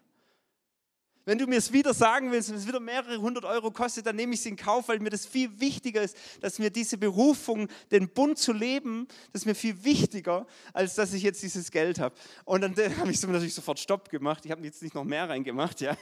Wenn 1.26 1.36
du 1.38 1.46
mir 1.46 1.58
es 1.58 1.72
wieder 1.72 1.92
sagen 1.92 2.32
willst 2.32 2.50
und 2.50 2.56
es 2.56 2.66
wieder 2.66 2.80
mehrere 2.80 3.18
hundert 3.18 3.44
Euro 3.44 3.70
kostet, 3.70 4.06
dann 4.06 4.16
nehme 4.16 4.34
ich 4.34 4.40
es 4.40 4.46
in 4.46 4.56
Kauf, 4.56 4.88
weil 4.88 4.98
mir 5.00 5.10
das 5.10 5.26
viel 5.26 5.60
wichtiger 5.60 6.02
ist, 6.02 6.16
dass 6.40 6.58
mir 6.58 6.70
diese 6.70 6.96
Berufung, 6.96 7.68
den 7.90 8.08
Bund 8.08 8.38
zu 8.38 8.52
leben, 8.52 9.06
das 9.32 9.42
ist 9.42 9.46
mir 9.46 9.54
viel 9.54 9.84
wichtiger, 9.84 10.46
als 10.72 10.94
dass 10.94 11.12
ich 11.12 11.22
jetzt 11.22 11.42
dieses 11.42 11.70
Geld 11.70 12.00
habe. 12.00 12.14
Und 12.44 12.62
dann 12.62 12.74
habe 12.96 13.10
ich 13.12 13.22
natürlich 13.22 13.54
sofort 13.54 13.78
Stopp 13.78 14.08
gemacht. 14.08 14.44
Ich 14.46 14.50
habe 14.50 14.64
jetzt 14.64 14.82
nicht 14.82 14.94
noch 14.94 15.04
mehr 15.04 15.28
reingemacht, 15.28 15.80
ja. 15.82 15.96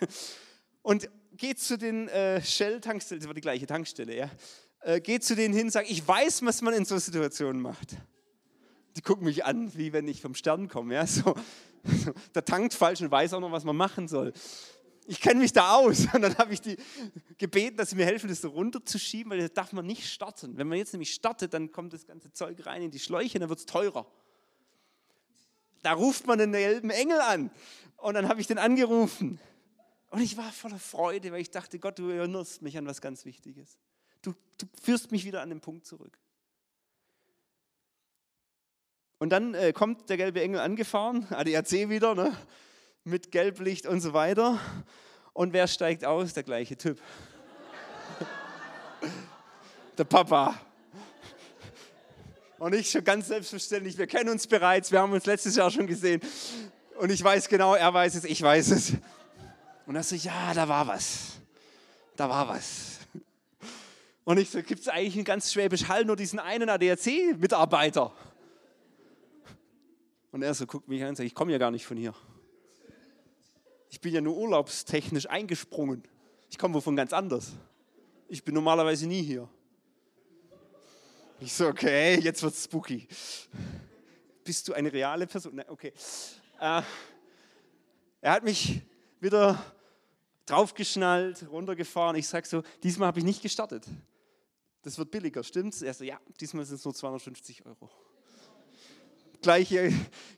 Und 0.82 1.10
geht 1.32 1.58
zu 1.58 1.76
den 1.76 2.08
äh, 2.08 2.40
Shell-Tankstellen, 2.40 3.20
das 3.20 3.26
war 3.26 3.34
die 3.34 3.40
gleiche 3.40 3.66
Tankstelle, 3.66 4.16
ja. 4.16 4.30
Äh, 4.80 5.18
zu 5.18 5.34
denen 5.34 5.52
hin, 5.52 5.68
sagt, 5.68 5.90
ich 5.90 6.06
weiß, 6.06 6.44
was 6.44 6.62
man 6.62 6.74
in 6.74 6.84
so 6.84 6.96
Situationen 6.96 7.60
macht. 7.60 7.96
Die 8.98 9.02
gucken 9.02 9.24
mich 9.24 9.46
an, 9.46 9.74
wie 9.76 9.94
wenn 9.94 10.06
ich 10.06 10.20
vom 10.20 10.34
Stern 10.34 10.68
komme, 10.68 10.94
ja. 10.94 11.06
So, 11.06 11.34
der 12.34 12.44
tankt 12.44 12.74
falsch 12.74 13.00
und 13.00 13.10
weiß 13.10 13.32
auch 13.32 13.40
noch, 13.40 13.52
was 13.52 13.64
man 13.64 13.76
machen 13.76 14.08
soll 14.08 14.34
ich 15.08 15.20
kenne 15.22 15.40
mich 15.40 15.52
da 15.52 15.74
aus. 15.74 16.06
Und 16.12 16.22
dann 16.22 16.36
habe 16.36 16.52
ich 16.52 16.60
die 16.60 16.76
gebeten, 17.38 17.78
dass 17.78 17.90
sie 17.90 17.96
mir 17.96 18.04
helfen, 18.04 18.28
das 18.28 18.42
so 18.42 18.48
runterzuschieben, 18.48 19.32
weil 19.32 19.40
das 19.40 19.52
darf 19.52 19.72
man 19.72 19.86
nicht 19.86 20.06
starten. 20.06 20.56
Wenn 20.58 20.68
man 20.68 20.78
jetzt 20.78 20.92
nämlich 20.92 21.14
startet, 21.14 21.54
dann 21.54 21.72
kommt 21.72 21.94
das 21.94 22.06
ganze 22.06 22.30
Zeug 22.32 22.64
rein 22.66 22.82
in 22.82 22.90
die 22.90 22.98
Schläuche, 22.98 23.38
dann 23.38 23.48
wird 23.48 23.58
es 23.58 23.66
teurer. 23.66 24.06
Da 25.82 25.94
ruft 25.94 26.26
man 26.26 26.38
den 26.38 26.52
gelben 26.52 26.90
Engel 26.90 27.20
an. 27.20 27.50
Und 27.96 28.14
dann 28.14 28.28
habe 28.28 28.40
ich 28.40 28.46
den 28.46 28.58
angerufen. 28.58 29.40
Und 30.10 30.20
ich 30.20 30.36
war 30.36 30.52
voller 30.52 30.78
Freude, 30.78 31.32
weil 31.32 31.40
ich 31.40 31.50
dachte, 31.50 31.78
Gott, 31.78 31.98
du 31.98 32.10
erinnerst 32.10 32.60
mich 32.60 32.76
an 32.76 32.86
was 32.86 33.00
ganz 33.00 33.24
Wichtiges. 33.24 33.78
Du, 34.20 34.34
du 34.58 34.66
führst 34.82 35.10
mich 35.10 35.24
wieder 35.24 35.40
an 35.40 35.48
den 35.48 35.60
Punkt 35.60 35.86
zurück. 35.86 36.18
Und 39.18 39.30
dann 39.30 39.54
äh, 39.54 39.72
kommt 39.72 40.08
der 40.08 40.16
gelbe 40.16 40.40
Engel 40.40 40.60
angefahren, 40.60 41.26
ADAC 41.30 41.88
wieder, 41.88 42.14
ne? 42.14 42.36
mit 43.04 43.32
Gelblicht 43.32 43.86
und 43.86 44.00
so 44.00 44.12
weiter. 44.12 44.60
Und 45.32 45.52
wer 45.52 45.66
steigt 45.66 46.04
aus? 46.04 46.34
Der 46.34 46.42
gleiche 46.42 46.76
Typ. 46.76 47.00
Der 49.98 50.04
Papa. 50.04 50.60
Und 52.58 52.74
ich 52.74 52.90
schon 52.90 53.04
ganz 53.04 53.28
selbstverständlich, 53.28 53.96
wir 53.98 54.08
kennen 54.08 54.30
uns 54.30 54.46
bereits, 54.46 54.90
wir 54.90 55.00
haben 55.00 55.12
uns 55.12 55.26
letztes 55.26 55.56
Jahr 55.56 55.70
schon 55.70 55.86
gesehen. 55.86 56.20
Und 56.98 57.10
ich 57.10 57.22
weiß 57.22 57.48
genau, 57.48 57.76
er 57.76 57.94
weiß 57.94 58.16
es, 58.16 58.24
ich 58.24 58.42
weiß 58.42 58.72
es. 58.72 58.94
Und 59.86 59.96
er 59.96 60.02
so, 60.02 60.16
ja, 60.16 60.52
da 60.54 60.68
war 60.68 60.86
was. 60.86 61.38
Da 62.16 62.28
war 62.28 62.48
was. 62.48 62.98
Und 64.24 64.38
ich 64.38 64.50
so, 64.50 64.62
gibt 64.62 64.80
es 64.80 64.88
eigentlich 64.88 65.16
in 65.16 65.24
ganz 65.24 65.52
Schwäbisch 65.52 65.88
Hall 65.88 66.04
nur 66.04 66.16
diesen 66.16 66.40
einen 66.40 66.68
ADAC-Mitarbeiter? 66.68 68.12
Und 70.30 70.42
er 70.42 70.54
so 70.54 70.66
guckt 70.66 70.88
mich 70.88 71.02
an 71.02 71.10
und 71.10 71.16
sagt, 71.16 71.26
ich 71.26 71.34
komme 71.34 71.52
ja 71.52 71.58
gar 71.58 71.70
nicht 71.70 71.86
von 71.86 71.96
hier. 71.96 72.14
Ich 73.90 74.00
bin 74.00 74.12
ja 74.12 74.20
nur 74.20 74.36
urlaubstechnisch 74.36 75.28
eingesprungen. 75.28 76.02
Ich 76.50 76.58
komme 76.58 76.74
wovon 76.74 76.96
ganz 76.96 77.12
anders. 77.12 77.52
Ich 78.28 78.44
bin 78.44 78.54
normalerweise 78.54 79.06
nie 79.06 79.22
hier. 79.22 79.48
Ich 81.40 81.52
so, 81.52 81.68
okay, 81.68 82.18
jetzt 82.20 82.42
wird's 82.42 82.64
spooky. 82.64 83.06
Bist 84.44 84.68
du 84.68 84.74
eine 84.74 84.92
reale 84.92 85.26
Person? 85.26 85.54
Nein, 85.54 85.66
okay. 85.68 85.92
Äh, 86.60 86.82
er 88.20 88.32
hat 88.32 88.44
mich 88.44 88.82
wieder 89.20 89.62
draufgeschnallt, 90.46 91.48
runtergefahren. 91.48 92.16
Ich 92.16 92.26
sage 92.26 92.46
so, 92.46 92.62
diesmal 92.82 93.08
habe 93.08 93.20
ich 93.20 93.24
nicht 93.24 93.40
gestartet. 93.40 93.86
Das 94.82 94.98
wird 94.98 95.10
billiger, 95.10 95.42
stimmt's? 95.44 95.82
Er 95.82 95.94
so, 95.94 96.04
ja, 96.04 96.18
diesmal 96.40 96.64
sind 96.64 96.76
es 96.76 96.84
nur 96.84 96.94
250 96.94 97.64
Euro. 97.66 97.90
Gleiche, 99.42 99.92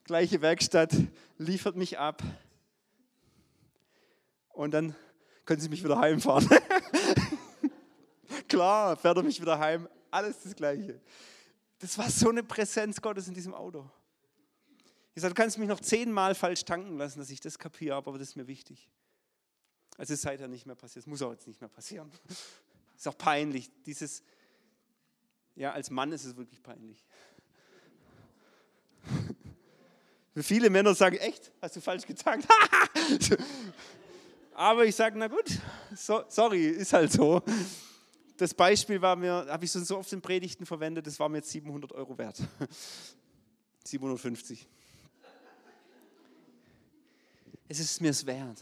gleiche 0.04 0.42
Werkstatt 0.42 0.94
liefert 1.38 1.76
mich 1.76 1.98
ab 1.98 2.22
und 4.50 4.72
dann 4.72 4.94
können 5.46 5.60
Sie 5.60 5.68
mich 5.68 5.82
wieder 5.82 5.98
heimfahren. 5.98 6.48
Klar, 8.48 8.96
fährt 8.96 9.16
er 9.16 9.22
mich 9.22 9.40
wieder 9.40 9.58
heim, 9.58 9.88
alles 10.10 10.42
das 10.42 10.54
Gleiche. 10.54 11.00
Das 11.78 11.96
war 11.96 12.10
so 12.10 12.28
eine 12.28 12.42
Präsenz 12.42 13.00
Gottes 13.00 13.26
in 13.26 13.34
diesem 13.34 13.54
Auto. 13.54 13.88
Ich 15.14 15.22
sage, 15.22 15.34
du 15.34 15.40
kannst 15.40 15.58
mich 15.58 15.68
noch 15.68 15.80
zehnmal 15.80 16.34
falsch 16.34 16.64
tanken 16.64 16.98
lassen, 16.98 17.18
dass 17.18 17.30
ich 17.30 17.40
das 17.40 17.58
kapiere, 17.58 17.96
aber 17.96 18.12
das 18.18 18.28
ist 18.28 18.36
mir 18.36 18.46
wichtig. 18.46 18.88
Also 19.96 20.12
es 20.12 20.18
ist 20.18 20.22
seither 20.22 20.46
nicht 20.46 20.66
mehr 20.66 20.76
passiert, 20.76 21.04
es 21.04 21.06
muss 21.06 21.22
auch 21.22 21.32
jetzt 21.32 21.46
nicht 21.46 21.60
mehr 21.60 21.68
passieren. 21.68 22.10
Ist 22.96 23.08
auch 23.08 23.16
peinlich. 23.16 23.70
Dieses, 23.86 24.22
ja, 25.54 25.72
als 25.72 25.88
Mann 25.88 26.12
ist 26.12 26.26
es 26.26 26.36
wirklich 26.36 26.62
peinlich. 26.62 27.02
Für 29.02 29.34
viele 30.36 30.70
Männer 30.70 30.94
sagen, 30.94 31.16
echt, 31.16 31.52
hast 31.60 31.76
du 31.76 31.80
falsch 31.80 32.06
getankt? 32.06 32.46
Aber 34.54 34.84
ich 34.84 34.94
sage, 34.94 35.18
na 35.18 35.26
gut, 35.26 35.58
so, 35.96 36.22
sorry, 36.28 36.66
ist 36.66 36.92
halt 36.92 37.12
so. 37.12 37.42
Das 38.36 38.54
Beispiel 38.54 39.00
war 39.02 39.16
mir, 39.16 39.46
habe 39.48 39.64
ich 39.64 39.70
schon 39.70 39.84
so 39.84 39.98
oft 39.98 40.12
in 40.12 40.22
Predigten 40.22 40.66
verwendet, 40.66 41.06
das 41.06 41.18
war 41.18 41.28
mir 41.28 41.38
jetzt 41.38 41.50
700 41.50 41.92
Euro 41.92 42.16
wert. 42.16 42.38
750. 43.84 44.68
Es 47.68 47.78
ist 47.78 48.00
mir 48.00 48.10
es 48.10 48.26
wert. 48.26 48.60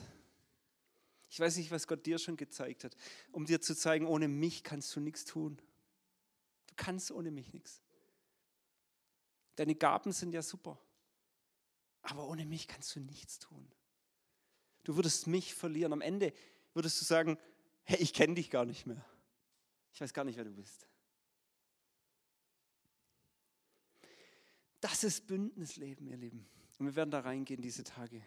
Ich 1.30 1.40
weiß 1.40 1.56
nicht, 1.56 1.70
was 1.70 1.86
Gott 1.86 2.04
dir 2.06 2.18
schon 2.18 2.36
gezeigt 2.36 2.84
hat, 2.84 2.96
um 3.32 3.44
dir 3.44 3.60
zu 3.60 3.74
zeigen, 3.74 4.06
ohne 4.06 4.28
mich 4.28 4.64
kannst 4.64 4.94
du 4.96 5.00
nichts 5.00 5.24
tun. 5.24 5.60
Du 6.66 6.74
kannst 6.76 7.10
ohne 7.10 7.30
mich 7.30 7.52
nichts. 7.52 7.80
Deine 9.56 9.74
Gaben 9.74 10.12
sind 10.12 10.32
ja 10.32 10.42
super, 10.42 10.78
aber 12.02 12.28
ohne 12.28 12.46
mich 12.46 12.68
kannst 12.68 12.94
du 12.96 13.00
nichts 13.00 13.38
tun. 13.38 13.70
Du 14.84 14.96
würdest 14.96 15.26
mich 15.26 15.54
verlieren. 15.54 15.92
Am 15.92 16.00
Ende 16.00 16.32
würdest 16.72 17.00
du 17.00 17.04
sagen, 17.04 17.38
hey, 17.84 17.98
ich 17.98 18.14
kenne 18.14 18.34
dich 18.34 18.50
gar 18.50 18.64
nicht 18.64 18.86
mehr. 18.86 19.04
Ich 19.92 20.00
weiß 20.00 20.14
gar 20.14 20.24
nicht, 20.24 20.36
wer 20.36 20.44
du 20.44 20.52
bist. 20.52 20.86
Das 24.80 25.02
ist 25.02 25.26
Bündnisleben, 25.26 26.06
ihr 26.06 26.16
Lieben. 26.16 26.48
Und 26.78 26.86
wir 26.86 26.96
werden 26.96 27.10
da 27.10 27.20
reingehen 27.20 27.60
diese 27.60 27.82
Tage. 27.82 28.22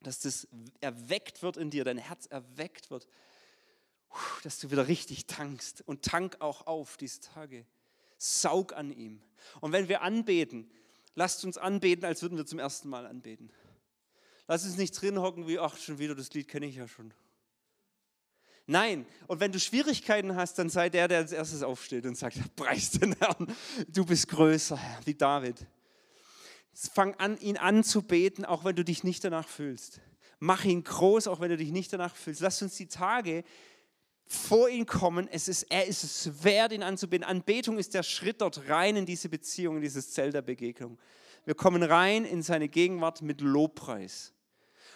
Dass 0.00 0.20
das 0.20 0.46
erweckt 0.80 1.42
wird 1.42 1.56
in 1.56 1.70
dir, 1.70 1.84
dein 1.84 1.98
Herz 1.98 2.26
erweckt 2.26 2.90
wird. 2.90 3.08
Dass 4.44 4.60
du 4.60 4.70
wieder 4.70 4.86
richtig 4.86 5.26
tankst. 5.26 5.82
Und 5.82 6.04
tank 6.04 6.40
auch 6.40 6.66
auf 6.66 6.96
diese 6.96 7.20
Tage. 7.20 7.66
Saug 8.16 8.72
an 8.72 8.92
ihm. 8.92 9.20
Und 9.60 9.72
wenn 9.72 9.88
wir 9.88 10.02
anbeten, 10.02 10.70
lasst 11.14 11.44
uns 11.44 11.58
anbeten, 11.58 12.04
als 12.04 12.22
würden 12.22 12.36
wir 12.36 12.46
zum 12.46 12.58
ersten 12.58 12.88
Mal 12.88 13.06
anbeten. 13.06 13.50
Lass 14.46 14.64
uns 14.64 14.76
nicht 14.76 15.00
drin 15.00 15.18
hocken 15.18 15.46
wie, 15.48 15.58
ach, 15.58 15.76
schon 15.76 15.98
wieder, 15.98 16.14
das 16.14 16.32
Lied 16.34 16.48
kenne 16.48 16.66
ich 16.66 16.76
ja 16.76 16.86
schon. 16.86 17.14
Nein, 18.66 19.06
und 19.26 19.40
wenn 19.40 19.52
du 19.52 19.60
Schwierigkeiten 19.60 20.36
hast, 20.36 20.58
dann 20.58 20.70
sei 20.70 20.88
der, 20.88 21.06
der 21.08 21.18
als 21.18 21.32
erstes 21.32 21.62
aufsteht 21.62 22.06
und 22.06 22.16
sagt, 22.16 22.38
preis 22.56 22.92
den 22.92 23.14
Herrn, 23.16 23.54
du 23.88 24.06
bist 24.06 24.28
größer, 24.28 24.76
Herr, 24.76 25.00
wie 25.04 25.14
David. 25.14 25.66
Fang 26.72 27.14
an, 27.16 27.38
ihn 27.38 27.56
anzubeten, 27.56 28.44
auch 28.44 28.64
wenn 28.64 28.74
du 28.74 28.84
dich 28.84 29.04
nicht 29.04 29.22
danach 29.22 29.48
fühlst. 29.48 30.00
Mach 30.40 30.64
ihn 30.64 30.82
groß, 30.82 31.28
auch 31.28 31.40
wenn 31.40 31.50
du 31.50 31.56
dich 31.56 31.70
nicht 31.70 31.92
danach 31.92 32.16
fühlst. 32.16 32.40
Lass 32.40 32.60
uns 32.62 32.74
die 32.76 32.88
Tage 32.88 33.44
vor 34.26 34.68
ihn 34.68 34.86
kommen. 34.86 35.28
Es 35.28 35.48
ist, 35.48 35.64
er 35.64 35.86
ist 35.86 36.04
es 36.04 36.44
wert, 36.44 36.72
ihn 36.72 36.82
anzubeten. 36.82 37.24
Anbetung 37.24 37.78
ist 37.78 37.94
der 37.94 38.02
Schritt 38.02 38.40
dort 38.40 38.68
rein 38.68 38.96
in 38.96 39.06
diese 39.06 39.28
Beziehung, 39.28 39.76
in 39.76 39.82
dieses 39.82 40.12
Zelt 40.12 40.34
der 40.34 40.42
Begegnung. 40.42 40.98
Wir 41.44 41.54
kommen 41.54 41.82
rein 41.82 42.24
in 42.24 42.42
seine 42.42 42.68
Gegenwart 42.68 43.22
mit 43.22 43.40
Lobpreis. 43.40 44.32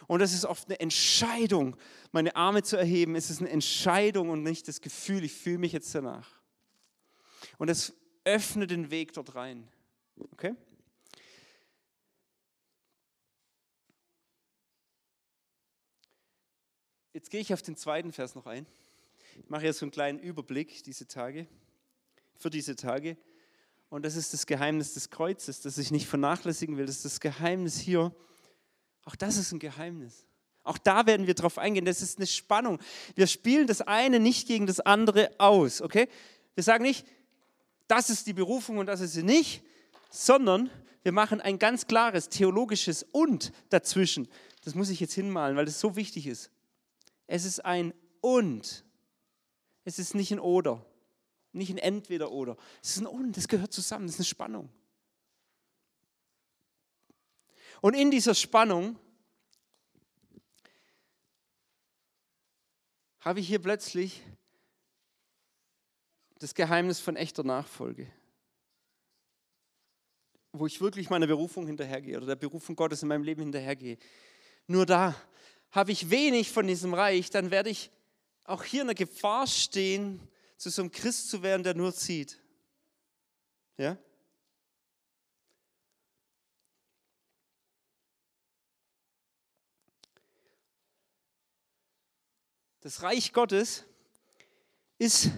Und 0.06 0.20
das 0.20 0.32
ist 0.32 0.44
oft 0.44 0.68
eine 0.68 0.80
Entscheidung, 0.80 1.76
meine 2.12 2.34
Arme 2.36 2.62
zu 2.62 2.76
erheben. 2.76 3.14
Es 3.14 3.30
ist 3.30 3.40
eine 3.40 3.50
Entscheidung 3.50 4.30
und 4.30 4.42
nicht 4.42 4.66
das 4.68 4.80
Gefühl, 4.80 5.24
ich 5.24 5.34
fühle 5.34 5.58
mich 5.58 5.72
jetzt 5.72 5.94
danach. 5.94 6.40
Und 7.58 7.68
es 7.68 7.92
öffnet 8.24 8.70
den 8.70 8.90
Weg 8.90 9.12
dort 9.12 9.34
rein. 9.34 9.68
Okay? 10.32 10.54
Jetzt 17.12 17.30
gehe 17.30 17.40
ich 17.40 17.52
auf 17.52 17.62
den 17.62 17.76
zweiten 17.76 18.12
Vers 18.12 18.34
noch 18.34 18.46
ein. 18.46 18.66
Ich 19.42 19.48
mache 19.48 19.64
jetzt 19.64 19.78
so 19.78 19.86
einen 19.86 19.92
kleinen 19.92 20.18
Überblick 20.18 20.82
diese 20.84 21.06
Tage, 21.06 21.46
für 22.36 22.50
diese 22.50 22.76
Tage. 22.76 23.16
Und 23.88 24.04
das 24.04 24.16
ist 24.16 24.32
das 24.32 24.46
Geheimnis 24.46 24.94
des 24.94 25.10
Kreuzes, 25.10 25.60
das 25.60 25.78
ich 25.78 25.90
nicht 25.90 26.06
vernachlässigen 26.06 26.76
will. 26.76 26.86
Das 26.86 26.96
ist 26.96 27.04
das 27.04 27.20
Geheimnis 27.20 27.78
hier. 27.78 28.14
Auch 29.04 29.16
das 29.16 29.36
ist 29.36 29.52
ein 29.52 29.58
Geheimnis. 29.58 30.26
Auch 30.64 30.76
da 30.76 31.06
werden 31.06 31.26
wir 31.26 31.34
drauf 31.34 31.56
eingehen. 31.56 31.84
Das 31.84 32.02
ist 32.02 32.18
eine 32.18 32.26
Spannung. 32.26 32.78
Wir 33.14 33.26
spielen 33.26 33.66
das 33.66 33.80
eine 33.80 34.20
nicht 34.20 34.46
gegen 34.46 34.66
das 34.66 34.80
andere 34.80 35.30
aus. 35.38 35.80
Okay? 35.80 36.08
Wir 36.54 36.64
sagen 36.64 36.84
nicht, 36.84 37.06
das 37.86 38.10
ist 38.10 38.26
die 38.26 38.34
Berufung 38.34 38.78
und 38.78 38.86
das 38.86 39.00
ist 39.00 39.14
sie 39.14 39.22
nicht, 39.22 39.62
sondern 40.10 40.70
wir 41.02 41.12
machen 41.12 41.40
ein 41.40 41.58
ganz 41.58 41.86
klares 41.86 42.28
theologisches 42.28 43.02
und 43.12 43.52
dazwischen. 43.70 44.28
Das 44.64 44.74
muss 44.74 44.90
ich 44.90 45.00
jetzt 45.00 45.14
hinmalen, 45.14 45.56
weil 45.56 45.64
das 45.64 45.80
so 45.80 45.96
wichtig 45.96 46.26
ist. 46.26 46.50
Es 47.26 47.44
ist 47.44 47.64
ein 47.64 47.94
und. 48.20 48.84
Es 49.88 49.98
ist 49.98 50.14
nicht 50.14 50.30
ein 50.30 50.38
oder. 50.38 50.84
Nicht 51.52 51.70
ein 51.70 51.78
entweder 51.78 52.30
oder. 52.30 52.58
Es 52.82 52.90
ist 52.90 52.98
ein 52.98 53.06
und. 53.06 53.38
Das 53.38 53.48
gehört 53.48 53.72
zusammen. 53.72 54.06
Das 54.06 54.16
ist 54.16 54.20
eine 54.20 54.26
Spannung. 54.26 54.68
Und 57.80 57.94
in 57.94 58.10
dieser 58.10 58.34
Spannung 58.34 58.98
habe 63.20 63.40
ich 63.40 63.48
hier 63.48 63.62
plötzlich 63.62 64.22
das 66.38 66.54
Geheimnis 66.54 67.00
von 67.00 67.16
echter 67.16 67.42
Nachfolge 67.42 68.12
wo 70.52 70.66
ich 70.66 70.80
wirklich 70.80 71.10
meiner 71.10 71.26
Berufung 71.26 71.66
hinterhergehe 71.66 72.16
oder 72.16 72.26
der 72.26 72.36
Berufung 72.36 72.74
Gottes 72.74 73.02
in 73.02 73.08
meinem 73.08 73.22
Leben 73.22 73.42
hinterhergehe. 73.42 73.98
Nur 74.66 74.86
da 74.86 75.14
habe 75.70 75.92
ich 75.92 76.10
wenig 76.10 76.50
von 76.50 76.66
diesem 76.66 76.94
Reich, 76.94 77.30
dann 77.30 77.50
werde 77.50 77.70
ich 77.70 77.90
auch 78.48 78.64
hier 78.64 78.80
in 78.80 78.88
der 78.88 78.94
Gefahr 78.94 79.46
stehen, 79.46 80.20
zu 80.56 80.70
so 80.70 80.82
einem 80.82 80.90
Christ 80.90 81.30
zu 81.30 81.42
werden, 81.42 81.62
der 81.62 81.74
nur 81.74 81.94
zieht. 81.94 82.40
Ja? 83.76 83.96
Das 92.80 93.02
Reich 93.02 93.32
Gottes 93.32 93.84
ist 94.98 95.30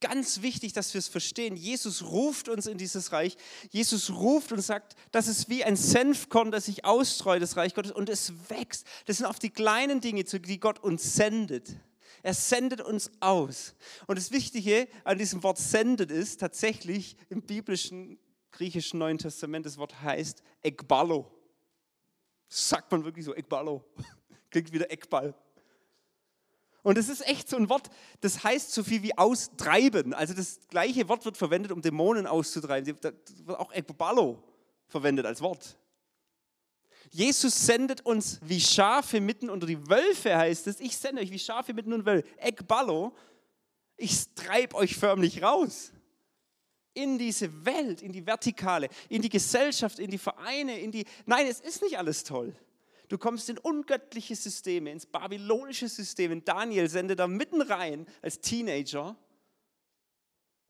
ganz 0.00 0.42
wichtig, 0.42 0.74
dass 0.74 0.92
wir 0.92 0.98
es 0.98 1.08
verstehen. 1.08 1.56
Jesus 1.56 2.02
ruft 2.02 2.48
uns 2.48 2.66
in 2.66 2.78
dieses 2.78 3.10
Reich. 3.10 3.36
Jesus 3.70 4.10
ruft 4.10 4.52
und 4.52 4.60
sagt, 4.60 4.94
das 5.10 5.28
ist 5.28 5.48
wie 5.48 5.64
ein 5.64 5.76
Senfkorn, 5.76 6.50
das 6.50 6.66
sich 6.66 6.84
ausstreut, 6.84 7.42
das 7.42 7.56
Reich 7.56 7.74
Gottes, 7.74 7.92
und 7.92 8.08
es 8.08 8.32
wächst. 8.50 8.86
Das 9.06 9.16
sind 9.16 9.26
auf 9.26 9.38
die 9.38 9.50
kleinen 9.50 10.00
Dinge, 10.00 10.24
die 10.24 10.60
Gott 10.60 10.78
uns 10.78 11.14
sendet. 11.14 11.74
Er 12.22 12.34
sendet 12.34 12.80
uns 12.80 13.10
aus. 13.20 13.74
Und 14.06 14.18
das 14.18 14.30
Wichtige 14.30 14.88
an 15.04 15.18
diesem 15.18 15.42
Wort 15.42 15.58
sendet 15.58 16.10
ist 16.10 16.40
tatsächlich 16.40 17.16
im 17.28 17.42
biblischen 17.42 18.18
griechischen 18.50 18.98
Neuen 18.98 19.18
Testament, 19.18 19.66
das 19.66 19.78
Wort 19.78 20.02
heißt 20.02 20.42
Ekballo. 20.62 21.30
sagt 22.48 22.90
man 22.90 23.04
wirklich 23.04 23.24
so, 23.24 23.34
Ekballo. 23.34 23.84
Klingt 24.50 24.72
wie 24.72 24.78
der 24.78 24.90
Eckball. 24.90 25.34
Und 26.82 26.96
es 26.96 27.08
ist 27.08 27.26
echt 27.26 27.48
so 27.48 27.56
ein 27.56 27.68
Wort, 27.68 27.90
das 28.20 28.44
heißt 28.44 28.72
so 28.72 28.82
viel 28.82 29.02
wie 29.02 29.16
austreiben. 29.18 30.14
Also 30.14 30.32
das 30.32 30.60
gleiche 30.68 31.08
Wort 31.08 31.24
wird 31.24 31.36
verwendet, 31.36 31.72
um 31.72 31.82
Dämonen 31.82 32.26
auszutreiben. 32.26 32.96
Das 33.00 33.12
wird 33.44 33.58
auch 33.58 33.72
Ekballo 33.72 34.42
verwendet 34.86 35.26
als 35.26 35.40
Wort. 35.40 35.76
Jesus 37.10 37.66
sendet 37.66 38.04
uns 38.04 38.40
wie 38.42 38.60
Schafe 38.60 39.20
mitten 39.20 39.50
unter 39.50 39.66
die 39.66 39.88
Wölfe, 39.88 40.36
heißt 40.36 40.66
es. 40.66 40.80
Ich 40.80 40.96
sende 40.96 41.22
euch 41.22 41.30
wie 41.30 41.38
Schafe 41.38 41.72
mitten 41.72 41.92
unter 41.92 42.02
die 42.02 42.24
Wölfe. 42.24 42.38
Ekballo, 42.38 43.14
ich 43.96 44.34
treibe 44.34 44.76
euch 44.76 44.96
förmlich 44.96 45.42
raus. 45.42 45.92
In 46.94 47.18
diese 47.18 47.64
Welt, 47.64 48.02
in 48.02 48.12
die 48.12 48.26
Vertikale, 48.26 48.88
in 49.08 49.22
die 49.22 49.28
Gesellschaft, 49.28 49.98
in 49.98 50.10
die 50.10 50.18
Vereine, 50.18 50.78
in 50.78 50.90
die... 50.90 51.04
Nein, 51.26 51.46
es 51.46 51.60
ist 51.60 51.82
nicht 51.82 51.96
alles 51.98 52.24
toll. 52.24 52.54
Du 53.08 53.18
kommst 53.18 53.48
in 53.48 53.58
ungöttliche 53.58 54.36
Systeme, 54.36 54.90
ins 54.90 55.06
babylonische 55.06 55.88
System. 55.88 56.44
Daniel 56.44 56.88
sendet 56.88 57.18
da 57.20 57.26
mitten 57.26 57.62
rein 57.62 58.06
als 58.20 58.40
Teenager 58.40 59.16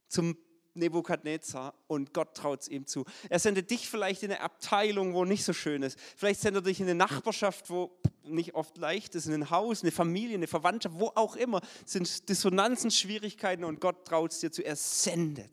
zum 0.07 0.37
Nebukadnezar 0.79 1.73
und 1.87 2.13
Gott 2.13 2.35
traut 2.35 2.61
es 2.61 2.67
ihm 2.67 2.87
zu. 2.87 3.05
Er 3.29 3.39
sendet 3.39 3.69
dich 3.69 3.89
vielleicht 3.89 4.23
in 4.23 4.31
eine 4.31 4.41
Abteilung, 4.41 5.13
wo 5.13 5.25
nicht 5.25 5.43
so 5.43 5.53
schön 5.53 5.83
ist. 5.83 5.99
Vielleicht 6.17 6.41
sendet 6.41 6.63
er 6.63 6.69
dich 6.69 6.79
in 6.79 6.87
eine 6.87 6.95
Nachbarschaft, 6.95 7.69
wo 7.69 7.91
nicht 8.23 8.55
oft 8.55 8.77
leicht 8.77 9.15
ist, 9.15 9.27
in 9.27 9.33
ein 9.33 9.49
Haus, 9.49 9.81
eine 9.81 9.91
Familie, 9.91 10.35
eine 10.35 10.47
Verwandtschaft, 10.47 10.95
wo 10.97 11.11
auch 11.15 11.35
immer. 11.35 11.61
Es 11.85 11.93
sind 11.93 12.29
Dissonanzen, 12.29 12.91
Schwierigkeiten 12.91 13.63
und 13.63 13.79
Gott 13.79 14.05
traut 14.05 14.31
es 14.31 14.39
dir 14.39 14.51
zu. 14.51 14.63
Er 14.63 14.75
sendet. 14.75 15.51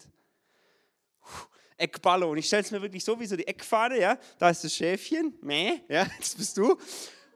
Eckballo. 1.77 2.31
Und 2.31 2.39
ich 2.39 2.47
stelle 2.47 2.63
es 2.63 2.71
mir 2.71 2.81
wirklich 2.81 3.05
so 3.05 3.19
wie 3.21 3.27
so 3.27 3.37
die 3.37 3.47
Eckfahne, 3.47 4.01
ja, 4.01 4.19
da 4.39 4.51
ist 4.51 4.65
das 4.65 4.75
Schäfchen, 4.75 5.35
meh, 5.43 5.81
ja, 5.89 6.07
das 6.19 6.35
bist 6.35 6.57
du. 6.57 6.77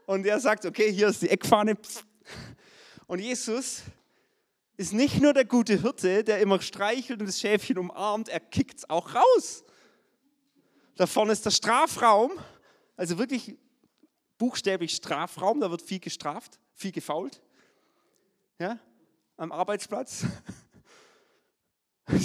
Und 0.07 0.27
er 0.27 0.41
sagt, 0.41 0.65
okay, 0.65 0.93
hier 0.93 1.09
ist 1.09 1.23
die 1.23 1.29
Eckfahne. 1.29 1.77
Und 3.07 3.19
Jesus 3.19 3.83
ist 4.81 4.95
nicht 4.95 5.21
nur 5.21 5.35
der 5.35 5.45
gute 5.45 5.79
Hirte, 5.79 6.25
der 6.25 6.41
immer 6.41 6.59
streichelt 6.63 7.21
und 7.21 7.27
das 7.27 7.39
Schäfchen 7.39 7.77
umarmt, 7.77 8.31
er 8.31 8.41
kickt 8.41 8.79
es 8.79 8.89
auch 8.89 9.15
raus. 9.15 9.63
Da 10.97 11.07
vorne 11.07 11.33
ist 11.33 11.45
der 11.45 11.51
Strafraum, 11.51 12.33
also 12.97 13.19
wirklich 13.19 13.59
buchstäblich 14.39 14.93
Strafraum, 14.97 15.61
da 15.61 15.71
wird 15.71 15.83
viel 15.83 16.01
gestraft, 16.01 16.59
viel 16.73 16.93
gefault. 16.93 17.43
Ja, 18.59 18.79
am 19.37 19.53
Arbeitsplatz 19.53 20.25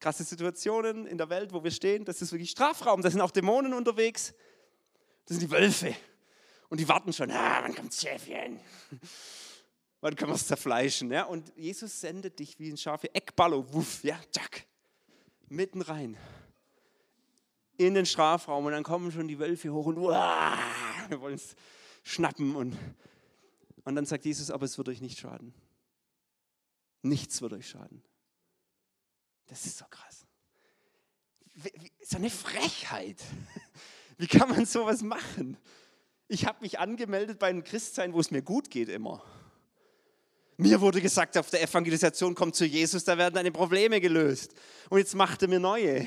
krasse 0.00 0.24
Situationen 0.24 1.06
in 1.06 1.18
der 1.18 1.30
Welt, 1.30 1.52
wo 1.52 1.62
wir 1.62 1.70
stehen. 1.70 2.04
Das 2.04 2.20
ist 2.20 2.32
wirklich 2.32 2.50
Strafraum. 2.50 3.02
Da 3.02 3.12
sind 3.12 3.20
auch 3.20 3.30
Dämonen 3.30 3.74
unterwegs. 3.74 4.34
Das 5.26 5.36
sind 5.36 5.40
die 5.42 5.50
Wölfe. 5.52 5.94
Und 6.68 6.80
die 6.80 6.88
warten 6.88 7.12
schon, 7.12 7.30
ah, 7.30 7.60
wann 7.62 7.76
kommt 7.76 7.92
das 7.92 8.00
Schäfchen? 8.00 8.58
Wann 10.02 10.16
können 10.16 10.32
wir 10.32 10.36
es 10.36 10.46
zerfleischen? 10.46 11.10
Ja? 11.10 11.24
Und 11.24 11.50
Jesus 11.56 11.98
sendet 11.98 12.38
dich 12.38 12.58
wie 12.58 12.70
ein 12.70 12.76
Schafe, 12.76 13.14
Eckballo, 13.14 13.72
wuff, 13.72 14.04
ja, 14.04 14.20
zack, 14.30 14.66
mitten 15.48 15.80
rein. 15.80 16.18
In 17.78 17.94
den 17.94 18.04
Strafraum. 18.04 18.66
Und 18.66 18.72
dann 18.72 18.82
kommen 18.82 19.10
schon 19.10 19.28
die 19.28 19.38
Wölfe 19.38 19.72
hoch 19.72 19.86
und 19.86 19.96
uah, 19.96 20.58
wir 21.08 21.20
wollen 21.20 21.36
es 21.36 21.56
schnappen. 22.02 22.54
Und, 22.54 22.76
und 23.84 23.94
dann 23.94 24.04
sagt 24.04 24.26
Jesus, 24.26 24.50
aber 24.50 24.66
es 24.66 24.76
wird 24.76 24.88
euch 24.88 25.00
nicht 25.00 25.18
schaden. 25.18 25.54
Nichts 27.00 27.40
wird 27.40 27.54
euch 27.54 27.68
schaden. 27.68 28.02
Das 29.46 29.64
ist 29.64 29.78
so 29.78 29.84
krass. 29.88 30.26
So 32.02 32.16
eine 32.16 32.30
Frechheit. 32.30 33.22
Wie 34.18 34.26
kann 34.26 34.48
man 34.48 34.66
sowas 34.66 35.02
machen? 35.02 35.56
Ich 36.28 36.46
habe 36.46 36.60
mich 36.60 36.78
angemeldet 36.78 37.38
bei 37.38 37.48
einem 37.48 37.64
Christsein, 37.64 38.12
wo 38.12 38.20
es 38.20 38.30
mir 38.30 38.42
gut 38.42 38.70
geht 38.70 38.88
immer. 38.88 39.22
Mir 40.56 40.80
wurde 40.80 41.00
gesagt, 41.00 41.36
auf 41.38 41.50
der 41.50 41.62
Evangelisation 41.62 42.34
kommt 42.34 42.54
zu 42.54 42.64
Jesus, 42.64 43.04
da 43.04 43.16
werden 43.16 43.34
deine 43.34 43.52
Probleme 43.52 44.00
gelöst. 44.00 44.54
Und 44.90 44.98
jetzt 44.98 45.14
macht 45.14 45.42
er 45.42 45.48
mir 45.48 45.60
neue. 45.60 46.06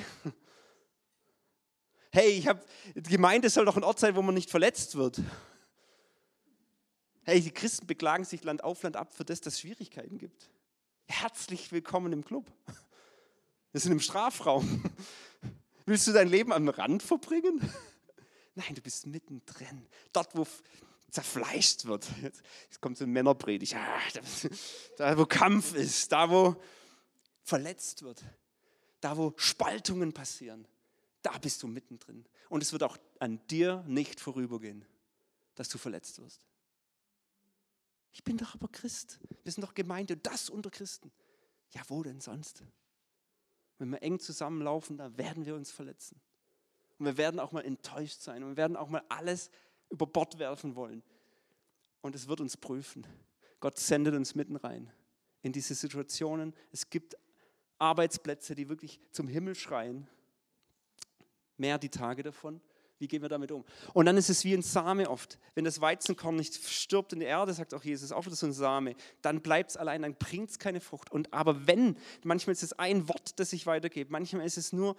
Hey, 2.11 2.29
ich 2.29 2.47
habe, 2.47 2.63
die 2.93 3.09
Gemeinde 3.09 3.49
soll 3.49 3.65
doch 3.65 3.75
ein 3.75 3.83
Ort 3.83 3.99
sein, 3.99 4.15
wo 4.15 4.21
man 4.21 4.35
nicht 4.35 4.49
verletzt 4.49 4.95
wird. 4.95 5.21
Hey, 7.23 7.41
die 7.41 7.51
Christen 7.51 7.87
beklagen 7.87 8.23
sich 8.23 8.43
Land 8.43 8.63
auf, 8.63 8.83
Land 8.83 8.95
ab, 8.95 9.13
für 9.13 9.25
das 9.25 9.41
es 9.45 9.59
Schwierigkeiten 9.59 10.17
gibt. 10.17 10.49
Herzlich 11.07 11.71
willkommen 11.71 12.13
im 12.13 12.23
Club. 12.23 12.49
Wir 13.71 13.81
sind 13.81 13.91
im 13.91 13.99
Strafraum. 13.99 14.83
Willst 15.85 16.07
du 16.07 16.13
dein 16.13 16.29
Leben 16.29 16.53
am 16.53 16.69
Rand 16.69 17.03
verbringen? 17.03 17.59
Nein, 18.55 18.73
du 18.75 18.81
bist 18.81 19.07
mittendrin. 19.07 19.85
Dort, 20.13 20.35
wo 20.35 20.47
zerfleischt 21.15 21.85
wird. 21.85 22.05
Jetzt 22.21 22.81
kommt 22.81 22.97
so 22.97 23.05
ein 23.05 23.11
Männerpredigt. 23.11 23.73
Ah, 23.75 23.99
da, 24.97 25.17
wo 25.17 25.25
Kampf 25.25 25.73
ist, 25.73 26.11
da, 26.11 26.29
wo 26.29 26.61
verletzt 27.41 28.03
wird, 28.03 28.21
da, 28.99 29.15
wo 29.15 29.33
Spaltungen 29.37 30.11
passieren, 30.11 30.67
da 31.21 31.37
bist 31.37 31.63
du 31.63 31.67
mittendrin. 31.67 32.25
Und 32.49 32.61
es 32.61 32.73
wird 32.73 32.83
auch 32.83 32.97
an 33.19 33.39
dir 33.47 33.83
nicht 33.87 34.19
vorübergehen, 34.19 34.85
dass 35.55 35.69
du 35.69 35.77
verletzt 35.77 36.21
wirst. 36.21 36.45
Ich 38.11 38.23
bin 38.23 38.35
doch 38.37 38.53
aber 38.53 38.67
Christ. 38.67 39.19
Wir 39.43 39.51
sind 39.53 39.63
doch 39.63 39.73
Gemeinde, 39.73 40.17
das 40.17 40.49
unter 40.49 40.69
Christen. 40.69 41.11
Ja, 41.71 41.81
wo 41.87 42.03
denn 42.03 42.19
sonst? 42.19 42.63
Wenn 43.77 43.89
wir 43.89 44.03
eng 44.03 44.19
zusammenlaufen, 44.19 44.97
da 44.97 45.17
werden 45.17 45.45
wir 45.45 45.55
uns 45.55 45.71
verletzen. 45.71 46.19
Und 46.97 47.05
wir 47.05 47.17
werden 47.17 47.39
auch 47.39 47.53
mal 47.53 47.63
enttäuscht 47.63 48.21
sein 48.21 48.43
und 48.43 48.51
wir 48.51 48.57
werden 48.57 48.75
auch 48.75 48.89
mal 48.89 49.03
alles 49.09 49.49
über 49.95 50.05
Bord 50.05 50.37
werfen 50.39 50.75
wollen. 50.75 51.01
Und 52.01 52.15
es 52.15 52.27
wird 52.27 52.41
uns 52.41 52.57
prüfen. 52.57 53.07
Gott 53.59 53.79
sendet 53.79 54.13
uns 54.13 54.35
mitten 54.35 54.57
rein 54.57 54.91
in 55.41 55.53
diese 55.53 55.73
Situationen. 55.73 56.53
Es 56.71 56.89
gibt 56.89 57.15
Arbeitsplätze, 57.79 58.55
die 58.55 58.69
wirklich 58.69 58.99
zum 59.11 59.27
Himmel 59.27 59.55
schreien. 59.55 60.07
Mehr 61.57 61.77
die 61.77 61.89
Tage 61.89 62.21
davon, 62.21 62.61
wie 62.99 63.07
gehen 63.07 63.21
wir 63.21 63.29
damit 63.29 63.51
um? 63.51 63.63
Und 63.93 64.05
dann 64.05 64.17
ist 64.17 64.29
es 64.29 64.43
wie 64.43 64.53
ein 64.53 64.61
Same 64.61 65.09
oft. 65.09 65.39
Wenn 65.53 65.63
das 65.63 65.79
Weizenkorn 65.79 66.35
nicht 66.35 66.55
stirbt 66.67 67.13
in 67.13 67.19
der 67.19 67.29
Erde, 67.29 67.53
sagt 67.53 67.73
auch 67.73 67.83
Jesus, 67.83 68.11
auch 68.11 68.25
wieder 68.25 68.35
so 68.35 68.45
ein 68.45 68.53
Same, 68.53 68.95
dann 69.21 69.41
bleibt 69.41 69.71
es 69.71 69.77
allein, 69.77 70.01
dann 70.01 70.15
bringt 70.15 70.49
es 70.49 70.59
keine 70.59 70.81
Frucht. 70.81 71.11
Und 71.11 71.33
aber 71.33 71.67
wenn, 71.67 71.97
manchmal 72.23 72.53
ist 72.53 72.63
es 72.63 72.73
ein 72.73 73.07
Wort, 73.07 73.39
das 73.39 73.53
ich 73.53 73.65
weitergebe, 73.65 74.11
manchmal 74.11 74.45
ist 74.45 74.57
es 74.57 74.73
nur 74.73 74.95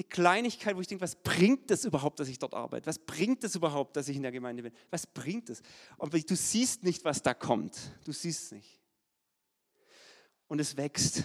eine 0.00 0.08
Kleinigkeit, 0.08 0.74
wo 0.76 0.80
ich 0.80 0.86
denke, 0.86 1.02
was 1.02 1.14
bringt 1.14 1.70
das 1.70 1.84
überhaupt, 1.84 2.20
dass 2.20 2.28
ich 2.28 2.38
dort 2.38 2.54
arbeite? 2.54 2.86
Was 2.86 2.98
bringt 2.98 3.44
das 3.44 3.54
überhaupt, 3.54 3.96
dass 3.96 4.08
ich 4.08 4.16
in 4.16 4.22
der 4.22 4.32
Gemeinde 4.32 4.62
bin? 4.62 4.72
Was 4.90 5.06
bringt 5.06 5.50
es? 5.50 5.60
Und 5.98 6.14
du 6.14 6.36
siehst 6.36 6.84
nicht, 6.84 7.04
was 7.04 7.22
da 7.22 7.34
kommt. 7.34 7.76
Du 8.04 8.12
siehst 8.12 8.44
es 8.44 8.52
nicht. 8.52 8.80
Und 10.48 10.58
es 10.58 10.78
wächst. 10.78 11.24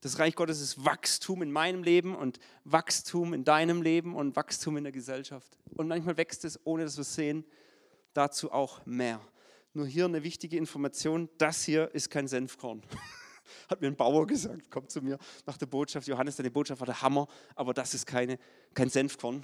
Das 0.00 0.18
Reich 0.18 0.34
Gottes 0.34 0.60
ist 0.60 0.84
Wachstum 0.84 1.40
in 1.40 1.52
meinem 1.52 1.84
Leben 1.84 2.16
und 2.16 2.40
Wachstum 2.64 3.32
in 3.32 3.44
deinem 3.44 3.80
Leben 3.80 4.16
und 4.16 4.34
Wachstum 4.34 4.76
in 4.76 4.82
der 4.82 4.92
Gesellschaft. 4.92 5.56
Und 5.74 5.86
manchmal 5.86 6.16
wächst 6.16 6.44
es, 6.44 6.58
ohne 6.64 6.82
dass 6.82 6.96
wir 6.96 7.02
es 7.02 7.14
sehen, 7.14 7.44
dazu 8.12 8.50
auch 8.50 8.84
mehr. 8.86 9.20
Nur 9.72 9.86
hier 9.86 10.04
eine 10.04 10.24
wichtige 10.24 10.56
Information, 10.56 11.28
das 11.38 11.62
hier 11.62 11.94
ist 11.94 12.10
kein 12.10 12.26
Senfkorn. 12.26 12.82
hat 13.68 13.80
mir 13.80 13.88
ein 13.88 13.96
Bauer 13.96 14.26
gesagt, 14.26 14.70
kommt 14.70 14.90
zu 14.90 15.00
mir 15.02 15.18
nach 15.46 15.56
der 15.56 15.66
Botschaft, 15.66 16.06
Johannes, 16.06 16.36
deine 16.36 16.50
Botschaft 16.50 16.80
war 16.80 16.86
der 16.86 17.02
Hammer, 17.02 17.28
aber 17.54 17.74
das 17.74 17.94
ist 17.94 18.06
keine, 18.06 18.38
kein 18.74 18.88
Senfkorn. 18.88 19.42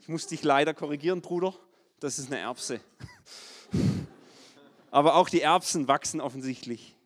Ich 0.00 0.08
muss 0.08 0.26
dich 0.26 0.42
leider 0.42 0.74
korrigieren, 0.74 1.20
Bruder, 1.20 1.54
das 2.00 2.18
ist 2.18 2.26
eine 2.32 2.40
Erbse. 2.40 2.80
Aber 4.90 5.14
auch 5.14 5.28
die 5.28 5.40
Erbsen 5.40 5.88
wachsen 5.88 6.20
offensichtlich. 6.20 6.96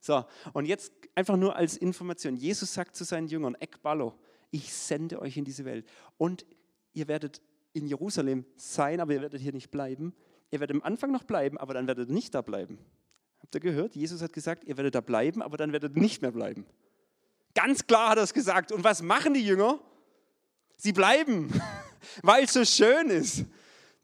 So, 0.00 0.24
und 0.52 0.66
jetzt 0.66 0.92
einfach 1.14 1.36
nur 1.36 1.56
als 1.56 1.76
Information. 1.76 2.36
Jesus 2.36 2.74
sagt 2.74 2.96
zu 2.96 3.04
seinen 3.04 3.28
Jüngern, 3.28 3.56
Ekballo, 3.58 4.14
ich 4.50 4.72
sende 4.72 5.20
euch 5.20 5.36
in 5.36 5.44
diese 5.44 5.64
Welt. 5.64 5.86
Und 6.16 6.46
ihr 6.92 7.08
werdet 7.08 7.42
in 7.72 7.86
Jerusalem 7.86 8.44
sein, 8.56 9.00
aber 9.00 9.14
ihr 9.14 9.20
werdet 9.20 9.40
hier 9.40 9.52
nicht 9.52 9.70
bleiben. 9.70 10.14
Ihr 10.50 10.60
werdet 10.60 10.76
am 10.76 10.82
Anfang 10.82 11.10
noch 11.10 11.24
bleiben, 11.24 11.58
aber 11.58 11.74
dann 11.74 11.86
werdet 11.86 12.08
ihr 12.08 12.14
nicht 12.14 12.34
da 12.34 12.42
bleiben. 12.42 12.78
Habt 13.44 13.56
ihr 13.56 13.60
gehört? 13.60 13.94
Jesus 13.94 14.22
hat 14.22 14.32
gesagt, 14.32 14.64
ihr 14.64 14.78
werdet 14.78 14.94
da 14.94 15.02
bleiben, 15.02 15.42
aber 15.42 15.58
dann 15.58 15.70
werdet 15.70 15.94
ihr 15.94 16.00
nicht 16.00 16.22
mehr 16.22 16.30
bleiben. 16.30 16.64
Ganz 17.54 17.86
klar 17.86 18.08
hat 18.08 18.16
er 18.16 18.24
es 18.24 18.32
gesagt. 18.32 18.72
Und 18.72 18.84
was 18.84 19.02
machen 19.02 19.34
die 19.34 19.44
Jünger? 19.44 19.80
Sie 20.78 20.94
bleiben, 20.94 21.52
weil 22.22 22.44
es 22.44 22.54
so 22.54 22.64
schön 22.64 23.10
ist. 23.10 23.44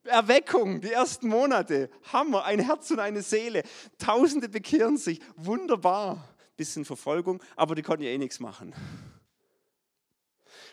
Erweckung, 0.04 0.82
die 0.82 0.92
ersten 0.92 1.28
Monate, 1.28 1.88
Hammer, 2.12 2.44
ein 2.44 2.60
Herz 2.60 2.90
und 2.90 2.98
eine 2.98 3.22
Seele. 3.22 3.62
Tausende 3.96 4.50
bekehren 4.50 4.98
sich, 4.98 5.20
wunderbar. 5.36 6.22
Bisschen 6.58 6.84
Verfolgung, 6.84 7.42
aber 7.56 7.74
die 7.74 7.80
konnten 7.80 8.04
ja 8.04 8.10
eh 8.10 8.18
nichts 8.18 8.40
machen. 8.40 8.74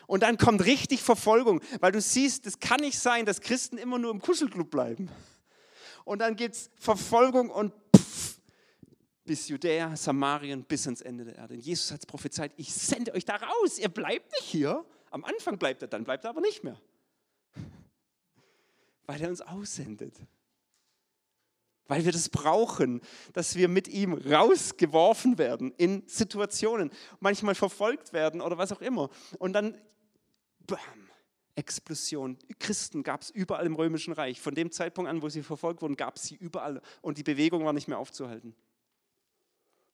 Und 0.06 0.24
dann 0.24 0.36
kommt 0.36 0.62
richtig 0.66 1.02
Verfolgung, 1.02 1.62
weil 1.80 1.92
du 1.92 2.02
siehst, 2.02 2.46
es 2.46 2.60
kann 2.60 2.80
nicht 2.80 2.98
sein, 2.98 3.24
dass 3.24 3.40
Christen 3.40 3.78
immer 3.78 3.98
nur 3.98 4.10
im 4.10 4.20
Kuschelclub 4.20 4.70
bleiben. 4.70 5.08
Und 6.04 6.20
dann 6.20 6.36
gibt 6.36 6.54
es 6.54 6.70
Verfolgung 6.78 7.50
und 7.50 7.72
bis 9.28 9.48
Judäa, 9.48 9.94
Samarien, 9.94 10.64
bis 10.64 10.86
ans 10.86 11.02
Ende 11.02 11.26
der 11.26 11.36
Erde. 11.36 11.52
Und 11.52 11.60
Jesus 11.60 11.92
hat 11.92 12.06
prophezeit, 12.06 12.50
ich 12.56 12.72
sende 12.72 13.12
euch 13.12 13.26
da 13.26 13.36
raus, 13.36 13.78
ihr 13.78 13.90
bleibt 13.90 14.32
nicht 14.32 14.44
hier. 14.44 14.86
Am 15.10 15.22
Anfang 15.22 15.58
bleibt 15.58 15.82
er, 15.82 15.88
dann 15.88 16.02
bleibt 16.02 16.24
er 16.24 16.30
aber 16.30 16.40
nicht 16.40 16.64
mehr. 16.64 16.80
Weil 19.06 19.20
er 19.20 19.28
uns 19.28 19.42
aussendet. 19.42 20.14
Weil 21.88 22.06
wir 22.06 22.12
das 22.12 22.30
brauchen, 22.30 23.02
dass 23.34 23.54
wir 23.54 23.68
mit 23.68 23.86
ihm 23.86 24.14
rausgeworfen 24.14 25.36
werden 25.36 25.74
in 25.76 26.08
Situationen, 26.08 26.90
manchmal 27.20 27.54
verfolgt 27.54 28.14
werden 28.14 28.40
oder 28.40 28.56
was 28.56 28.72
auch 28.72 28.80
immer. 28.80 29.10
Und 29.38 29.52
dann, 29.52 29.78
bam, 30.66 30.78
Explosion. 31.54 32.38
Christen 32.58 33.02
gab 33.02 33.20
es 33.20 33.28
überall 33.28 33.66
im 33.66 33.74
Römischen 33.74 34.14
Reich. 34.14 34.40
Von 34.40 34.54
dem 34.54 34.70
Zeitpunkt 34.70 35.10
an, 35.10 35.20
wo 35.20 35.28
sie 35.28 35.42
verfolgt 35.42 35.82
wurden, 35.82 35.96
gab 35.96 36.16
es 36.16 36.22
sie 36.22 36.36
überall. 36.36 36.80
Und 37.02 37.18
die 37.18 37.24
Bewegung 37.24 37.66
war 37.66 37.74
nicht 37.74 37.88
mehr 37.88 37.98
aufzuhalten. 37.98 38.54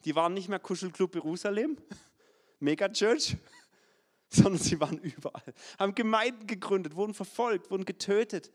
Die 0.05 0.15
waren 0.15 0.35
nicht 0.35 0.49
mehr 0.49 0.59
Kuschelclub 0.59 1.15
Jerusalem, 1.15 1.77
Megachurch, 2.61 3.37
sondern 4.29 4.61
sie 4.61 4.79
waren 4.81 4.99
überall. 4.99 5.55
Haben 5.79 5.95
Gemeinden 5.95 6.47
gegründet, 6.47 6.97
wurden 6.97 7.15
verfolgt, 7.15 7.71
wurden 7.71 7.85
getötet. 7.85 8.53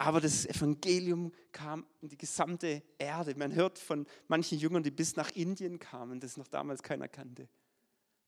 Aber 0.00 0.20
das 0.20 0.46
Evangelium 0.46 1.32
kam 1.50 1.84
in 2.00 2.08
die 2.08 2.16
gesamte 2.16 2.82
Erde. 2.98 3.34
Man 3.36 3.54
hört 3.54 3.78
von 3.78 4.06
manchen 4.28 4.58
Jüngern, 4.58 4.84
die 4.84 4.92
bis 4.92 5.16
nach 5.16 5.30
Indien 5.32 5.80
kamen, 5.80 6.20
das 6.20 6.36
noch 6.36 6.46
damals 6.46 6.82
keiner 6.84 7.08
kannte. 7.08 7.48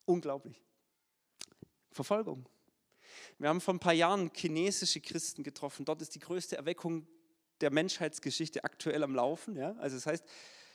Unglaublich. 0.05 0.61
Verfolgung. 1.93 2.49
Wir 3.39 3.49
haben 3.49 3.61
vor 3.61 3.75
ein 3.75 3.81
paar 3.81 3.93
Jahren 3.93 4.31
chinesische 4.35 5.01
Christen 5.01 5.45
getroffen. 5.45 5.85
Dort 5.85 6.03
ist 6.03 6.15
die 6.15 6.19
größte 6.19 6.57
Erweckung 6.57 7.07
der 7.61 7.71
Menschheitsgeschichte 7.71 8.65
aktuell 8.65 9.03
am 9.03 9.15
Laufen. 9.15 9.57
Ja? 9.57 9.73
Also 9.77 9.97
das 9.97 10.07
heißt, 10.07 10.25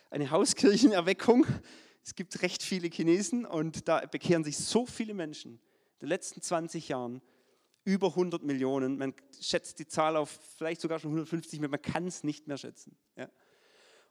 eine 0.09 0.31
Hauskirchenerweckung. 0.31 1.45
Es 2.03 2.15
gibt 2.15 2.41
recht 2.41 2.63
viele 2.63 2.87
Chinesen 2.87 3.45
und 3.45 3.87
da 3.87 4.05
bekehren 4.05 4.43
sich 4.43 4.57
so 4.57 4.85
viele 4.85 5.13
Menschen 5.13 5.53
in 5.53 5.99
den 6.01 6.09
letzten 6.09 6.41
20 6.41 6.89
Jahren. 6.89 7.21
Über 7.83 8.07
100 8.07 8.43
Millionen. 8.43 8.97
Man 8.97 9.13
schätzt 9.39 9.77
die 9.77 9.87
Zahl 9.87 10.15
auf 10.17 10.39
vielleicht 10.57 10.81
sogar 10.81 10.97
schon 10.99 11.11
150, 11.11 11.59
man 11.59 11.81
kann 11.81 12.07
es 12.07 12.23
nicht 12.23 12.47
mehr 12.47 12.57
schätzen. 12.57 12.97
Ja. 13.15 13.29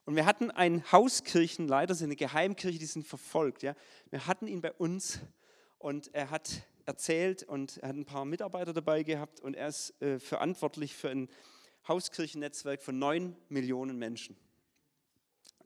Und 0.04 0.16
wir 0.16 0.26
hatten 0.26 0.50
einen 0.50 0.90
Hauskirchenleiter, 0.92 1.96
eine 2.02 2.14
Geheimkirche, 2.14 2.78
die 2.78 2.86
sind 2.86 3.06
verfolgt. 3.06 3.62
Ja. 3.62 3.74
Wir 4.10 4.26
hatten 4.26 4.46
ihn 4.46 4.60
bei 4.60 4.72
uns 4.72 5.18
und 5.78 6.14
er 6.14 6.30
hat 6.30 6.62
erzählt 6.86 7.42
und 7.42 7.78
er 7.78 7.88
hat 7.88 7.96
ein 7.96 8.04
paar 8.04 8.24
Mitarbeiter 8.24 8.72
dabei 8.72 9.02
gehabt 9.02 9.40
und 9.40 9.54
er 9.54 9.68
ist 9.68 10.00
äh, 10.02 10.18
verantwortlich 10.18 10.94
für 10.94 11.10
ein 11.10 11.28
Hauskirchennetzwerk 11.88 12.82
von 12.82 12.98
9 12.98 13.36
Millionen 13.48 13.98
Menschen. 13.98 14.36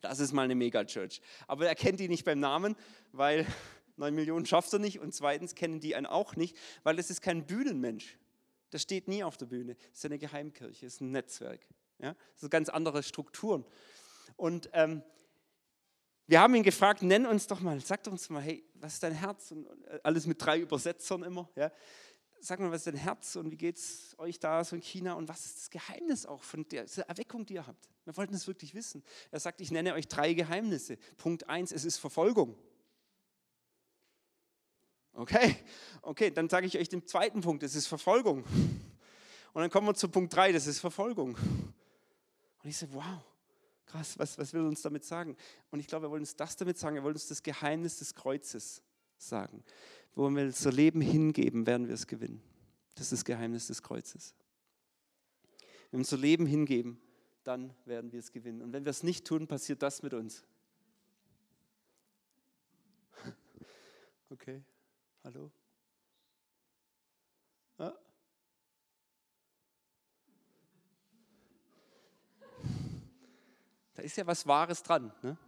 Das 0.00 0.20
ist 0.20 0.32
mal 0.32 0.42
eine 0.42 0.54
Megachurch. 0.54 1.20
Aber 1.46 1.66
er 1.66 1.74
kennt 1.74 2.00
die 2.00 2.08
nicht 2.08 2.24
beim 2.24 2.40
Namen, 2.40 2.76
weil 3.12 3.46
9 3.96 4.14
Millionen 4.14 4.46
schafft 4.46 4.72
er 4.72 4.78
nicht. 4.78 5.00
Und 5.00 5.14
zweitens 5.14 5.54
kennen 5.54 5.80
die 5.80 5.96
einen 5.96 6.06
auch 6.06 6.36
nicht, 6.36 6.56
weil 6.82 6.98
es 6.98 7.10
ist 7.10 7.20
kein 7.20 7.46
Bühnenmensch. 7.46 8.16
Das 8.70 8.82
steht 8.82 9.08
nie 9.08 9.24
auf 9.24 9.36
der 9.36 9.46
Bühne. 9.46 9.74
Das 9.74 9.98
ist 9.98 10.04
eine 10.04 10.18
Geheimkirche, 10.18 10.86
das 10.86 10.94
ist 10.94 11.00
ein 11.00 11.10
Netzwerk. 11.10 11.60
Ja? 11.98 12.14
Das 12.32 12.40
sind 12.40 12.50
ganz 12.50 12.68
andere 12.68 13.02
Strukturen. 13.02 13.64
Und 14.36 14.68
ähm, 14.72 15.02
wir 16.26 16.40
haben 16.40 16.54
ihn 16.54 16.62
gefragt, 16.62 17.02
nenn 17.02 17.24
uns 17.24 17.46
doch 17.46 17.60
mal, 17.60 17.80
sag 17.80 18.06
uns 18.06 18.28
mal, 18.28 18.42
hey, 18.42 18.62
was 18.74 18.94
ist 18.94 19.02
dein 19.02 19.14
Herz? 19.14 19.50
Und 19.50 19.66
äh, 19.86 19.98
alles 20.02 20.26
mit 20.26 20.44
drei 20.44 20.60
Übersetzern 20.60 21.22
immer. 21.22 21.48
Ja? 21.56 21.72
Sag 22.40 22.60
mal, 22.60 22.70
was 22.70 22.80
ist 22.80 22.86
dein 22.86 22.96
Herz 22.96 23.36
und 23.36 23.50
wie 23.50 23.56
geht 23.56 23.76
es 23.76 24.14
euch 24.18 24.38
da 24.38 24.64
so 24.64 24.76
in 24.76 24.82
China 24.82 25.14
und 25.14 25.28
was 25.28 25.44
ist 25.44 25.56
das 25.56 25.70
Geheimnis 25.70 26.26
auch 26.26 26.42
von 26.42 26.66
der 26.68 26.86
Erweckung, 27.08 27.46
die 27.46 27.54
ihr 27.54 27.66
habt? 27.66 27.88
Wir 28.04 28.16
wollten 28.16 28.34
es 28.34 28.46
wirklich 28.46 28.74
wissen. 28.74 29.02
Er 29.30 29.40
sagt, 29.40 29.60
ich 29.60 29.70
nenne 29.70 29.94
euch 29.94 30.08
drei 30.08 30.32
Geheimnisse. 30.32 30.96
Punkt 31.16 31.48
eins, 31.48 31.72
es 31.72 31.84
ist 31.84 31.98
Verfolgung. 31.98 32.56
Okay, 35.12 35.56
okay, 36.02 36.30
dann 36.30 36.48
sage 36.48 36.66
ich 36.66 36.78
euch 36.78 36.88
den 36.88 37.06
zweiten 37.06 37.40
Punkt, 37.40 37.62
es 37.64 37.74
ist 37.74 37.88
Verfolgung. 37.88 38.44
Und 39.52 39.62
dann 39.62 39.70
kommen 39.70 39.88
wir 39.88 39.94
zu 39.94 40.08
Punkt 40.08 40.34
drei, 40.34 40.52
das 40.52 40.66
ist 40.66 40.78
Verfolgung. 40.78 41.34
Und 41.34 42.70
ich 42.70 42.76
sage, 42.76 42.94
wow, 42.94 43.24
krass, 43.86 44.18
was, 44.18 44.38
was 44.38 44.52
will 44.52 44.62
er 44.62 44.68
uns 44.68 44.82
damit 44.82 45.04
sagen? 45.04 45.36
Und 45.70 45.80
ich 45.80 45.88
glaube, 45.88 46.06
er 46.06 46.10
wollte 46.10 46.22
uns 46.22 46.36
das 46.36 46.56
damit 46.56 46.78
sagen, 46.78 46.96
er 46.96 47.02
wollte 47.02 47.16
uns 47.16 47.26
das 47.26 47.42
Geheimnis 47.42 47.98
des 47.98 48.14
Kreuzes 48.14 48.82
sagen 49.16 49.64
wo 50.18 50.28
wir 50.30 50.46
unser 50.46 50.72
Leben 50.72 51.00
hingeben, 51.00 51.64
werden 51.64 51.86
wir 51.86 51.94
es 51.94 52.08
gewinnen. 52.08 52.42
Das 52.96 53.04
ist 53.04 53.12
das 53.12 53.24
Geheimnis 53.24 53.68
des 53.68 53.84
Kreuzes. 53.84 54.34
Wenn 55.92 55.92
wir 55.92 55.98
unser 56.00 56.16
Leben 56.16 56.44
hingeben, 56.44 57.00
dann 57.44 57.72
werden 57.84 58.10
wir 58.10 58.18
es 58.18 58.32
gewinnen. 58.32 58.60
Und 58.60 58.72
wenn 58.72 58.84
wir 58.84 58.90
es 58.90 59.04
nicht 59.04 59.24
tun, 59.24 59.46
passiert 59.46 59.80
das 59.80 60.02
mit 60.02 60.12
uns. 60.14 60.44
Okay, 64.30 64.62
hallo? 65.24 65.50
Ja? 67.78 67.96
Da 73.94 74.02
ist 74.02 74.16
ja 74.16 74.26
was 74.26 74.46
Wahres 74.46 74.82
dran. 74.82 75.12
Ne? 75.22 75.38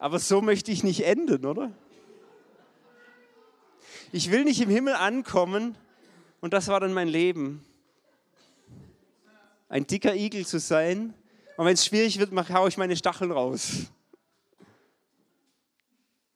Aber 0.00 0.18
so 0.18 0.40
möchte 0.40 0.72
ich 0.72 0.82
nicht 0.82 1.04
enden, 1.04 1.44
oder? 1.44 1.70
Ich 4.12 4.30
will 4.30 4.44
nicht 4.44 4.60
im 4.62 4.70
Himmel 4.70 4.94
ankommen 4.94 5.76
und 6.40 6.54
das 6.54 6.68
war 6.68 6.80
dann 6.80 6.94
mein 6.94 7.06
Leben. 7.06 7.62
Ein 9.68 9.86
dicker 9.86 10.16
Igel 10.16 10.46
zu 10.46 10.58
sein 10.58 11.12
und 11.58 11.66
wenn 11.66 11.74
es 11.74 11.84
schwierig 11.84 12.18
wird, 12.18 12.32
haue 12.48 12.68
ich 12.70 12.78
meine 12.78 12.96
Stacheln 12.96 13.30
raus. 13.30 13.92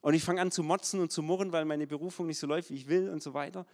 Und 0.03 0.13
ich 0.13 0.23
fange 0.23 0.43
an 0.43 0.51
zu 0.51 0.63
motzen 0.63 1.01
und 1.01 1.11
zu 1.11 1.23
murren, 1.23 1.51
weil 1.51 1.65
meine 1.65 1.87
Berufung 1.87 2.27
nicht 2.27 2.39
so 2.39 2.47
läuft, 2.47 2.69
wie 2.69 2.75
ich 2.75 2.87
will 2.87 3.09
und 3.09 3.23
so 3.23 3.33
weiter. 3.33 3.65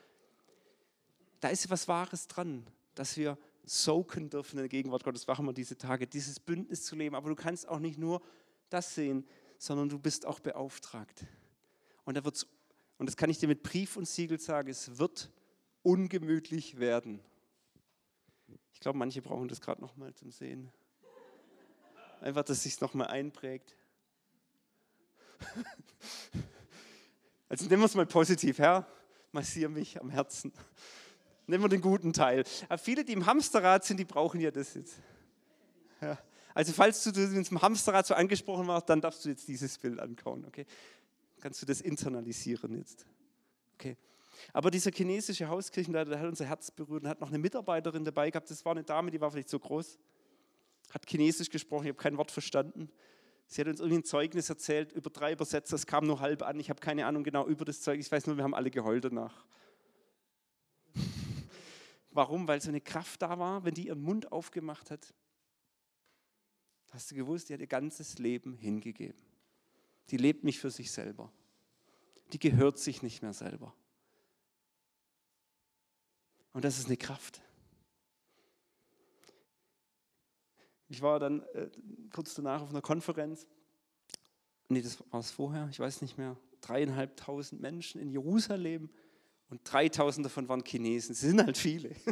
Da 1.41 1.49
ist 1.49 1.69
was 1.69 1.89
Wahres 1.89 2.29
dran, 2.29 2.65
dass 2.95 3.17
wir 3.17 3.37
soaken 3.65 4.31
dürfen 4.31 4.59
in 4.59 4.63
der 4.63 4.69
Gegenwart 4.69 5.03
Gottes. 5.03 5.27
Machen 5.27 5.47
wir 5.47 5.53
diese 5.53 5.77
Tage, 5.77 6.07
dieses 6.07 6.39
Bündnis 6.39 6.85
zu 6.85 6.95
leben. 6.95 7.17
Aber 7.17 7.29
du 7.29 7.35
kannst 7.35 7.69
auch 7.69 7.81
nicht 7.81 7.99
nur 7.99 8.23
das 8.69 8.95
sehen, 8.95 9.25
sondern 9.61 9.91
du 9.91 9.99
bist 9.99 10.25
auch 10.25 10.41
beauftragt. 10.41 11.27
Und, 12.05 12.17
da 12.17 12.25
wird's, 12.25 12.47
und 12.97 13.07
das 13.07 13.17
kann 13.17 13.29
ich 13.29 13.39
dir 13.39 13.47
mit 13.47 13.63
Brief 13.63 13.99
und 13.99 14.09
Siegel 14.09 14.41
sagen, 14.41 14.71
es 14.71 14.99
wird 14.99 15.31
ungemütlich 15.83 16.79
werden. 16.79 17.21
Ich 18.73 18.81
glaube, 18.81 18.99
manche 18.99 19.21
brauchen 19.21 19.49
das 19.49 19.61
gerade 19.61 19.83
nochmal 19.83 20.15
zum 20.15 20.31
Sehen. 20.31 20.73
Einfach, 22.23 22.43
dass 22.43 22.63
sich 22.63 22.73
es 22.73 22.81
nochmal 22.81 23.09
einprägt. 23.09 23.77
Also 27.53 27.65
nehmen 27.65 27.83
wir 27.83 27.87
es 27.87 27.97
mal 27.97 28.07
positiv, 28.07 28.61
Herr, 28.61 28.87
massiere 29.33 29.69
mich 29.69 30.01
am 30.01 30.09
Herzen. 30.09 30.53
Nehmen 31.49 31.65
wir 31.65 31.69
den 31.69 31.81
guten 31.81 32.13
Teil. 32.13 32.45
Aber 32.69 32.79
viele, 32.79 33.05
die 33.05 33.13
im 33.13 33.27
Hamsterrad 33.27 33.85
sind, 33.85 33.97
die 33.97 34.05
brauchen 34.05 34.39
ja 34.39 34.53
das 34.53 34.75
jetzt. 34.75 35.01
Ja. 36.01 36.17
Also 36.55 36.73
falls 36.73 37.05
du 37.05 37.11
im 37.21 37.63
Hamsterrad 37.63 38.07
so 38.07 38.15
angesprochen 38.15 38.67
warst, 38.67 38.89
dann 38.89 39.01
darfst 39.01 39.25
du 39.25 39.29
jetzt 39.29 39.47
dieses 39.49 39.79
Bild 39.79 40.01
ankauen, 40.01 40.45
okay? 40.47 40.67
Kannst 41.41 41.63
du 41.63 41.67
das 41.67 41.81
internalisieren 41.81 42.77
jetzt. 42.77 43.07
Okay. 43.75 43.97
Aber 44.53 44.71
dieser 44.71 44.91
chinesische 44.91 45.49
Hauskirchenleiter, 45.49 46.11
der 46.11 46.21
hat 46.21 46.29
unser 46.29 46.47
Herz 46.47 46.71
berührt 46.71 47.03
und 47.05 47.09
hat 47.09 47.21
noch 47.21 47.29
eine 47.29 47.39
Mitarbeiterin 47.39 48.05
dabei 48.05 48.31
gehabt. 48.31 48.51
Das 48.51 48.65
war 48.65 48.73
eine 48.73 48.85
Dame, 48.85 49.11
die 49.11 49.21
war 49.21 49.31
vielleicht 49.31 49.49
so 49.49 49.59
groß, 49.59 49.99
hat 50.91 51.09
Chinesisch 51.09 51.51
gesprochen, 51.51 51.85
ich 51.85 51.91
habe 51.91 52.03
kein 52.03 52.17
Wort 52.17 52.31
verstanden. 52.31 52.91
Sie 53.47 53.61
hat 53.61 53.69
uns 53.69 53.81
irgendwie 53.81 53.99
ein 53.99 54.05
Zeugnis 54.05 54.49
erzählt 54.49 54.93
über 54.93 55.11
drei 55.11 55.33
Übersetzer, 55.33 55.75
es 55.75 55.87
kam 55.87 56.07
nur 56.07 56.21
halb 56.21 56.43
an. 56.43 56.61
Ich 56.61 56.71
habe 56.71 56.81
keine 56.81 57.07
Ahnung 57.07 57.25
genau 57.25 57.47
über 57.47 57.65
das 57.65 57.81
Zeugnis, 57.81 58.07
ich 58.07 58.13
weiß 58.13 58.27
nur, 58.27 58.37
wir 58.37 58.45
haben 58.45 58.55
alle 58.55 58.71
geheult 58.71 59.05
danach. 59.05 59.45
Warum? 62.13 62.47
Weil 62.47 62.61
so 62.61 62.69
eine 62.69 62.81
Kraft 62.81 63.23
da 63.23 63.39
war, 63.39 63.65
wenn 63.65 63.75
die 63.75 63.89
ihren 63.89 64.03
Mund 64.03 64.31
aufgemacht 64.31 64.91
hat. 64.91 65.15
Hast 66.91 67.11
du 67.11 67.15
gewusst, 67.15 67.49
die 67.49 67.55
hat 67.55 67.61
ihr 67.61 67.67
ganzes 67.67 68.19
Leben 68.19 68.55
hingegeben. 68.55 69.21
Die 70.11 70.17
lebt 70.17 70.45
nicht 70.45 70.59
für 70.59 70.71
sich 70.71 70.91
selber. 70.91 71.33
Die 72.33 72.39
gehört 72.39 72.79
sich 72.79 73.03
nicht 73.03 73.23
mehr 73.23 73.33
selber. 73.33 73.75
Und 76.53 76.65
das 76.65 76.79
ist 76.79 76.87
eine 76.87 76.97
Kraft. 76.97 77.41
Ich 80.89 81.01
war 81.01 81.21
dann 81.21 81.43
äh, 81.55 81.71
kurz 82.13 82.35
danach 82.35 82.63
auf 82.63 82.71
einer 82.71 82.83
Konferenz. 82.83 83.47
Nee, 84.69 84.83
das 84.83 85.01
war 85.13 85.21
es 85.21 85.31
vorher, 85.31 85.69
ich 85.71 85.79
weiß 85.79 86.03
nicht 86.03 86.19
mehr. 86.19 86.37
Dreieinhalbtausend 86.61 87.61
Menschen 87.61 88.01
in 88.01 88.11
Jerusalem 88.11 88.91
und 89.49 89.61
3000 89.65 90.27
davon 90.27 90.49
waren 90.49 90.65
Chinesen. 90.65 91.13
Es 91.13 91.21
sind 91.21 91.43
halt 91.43 91.57
viele. 91.57 91.95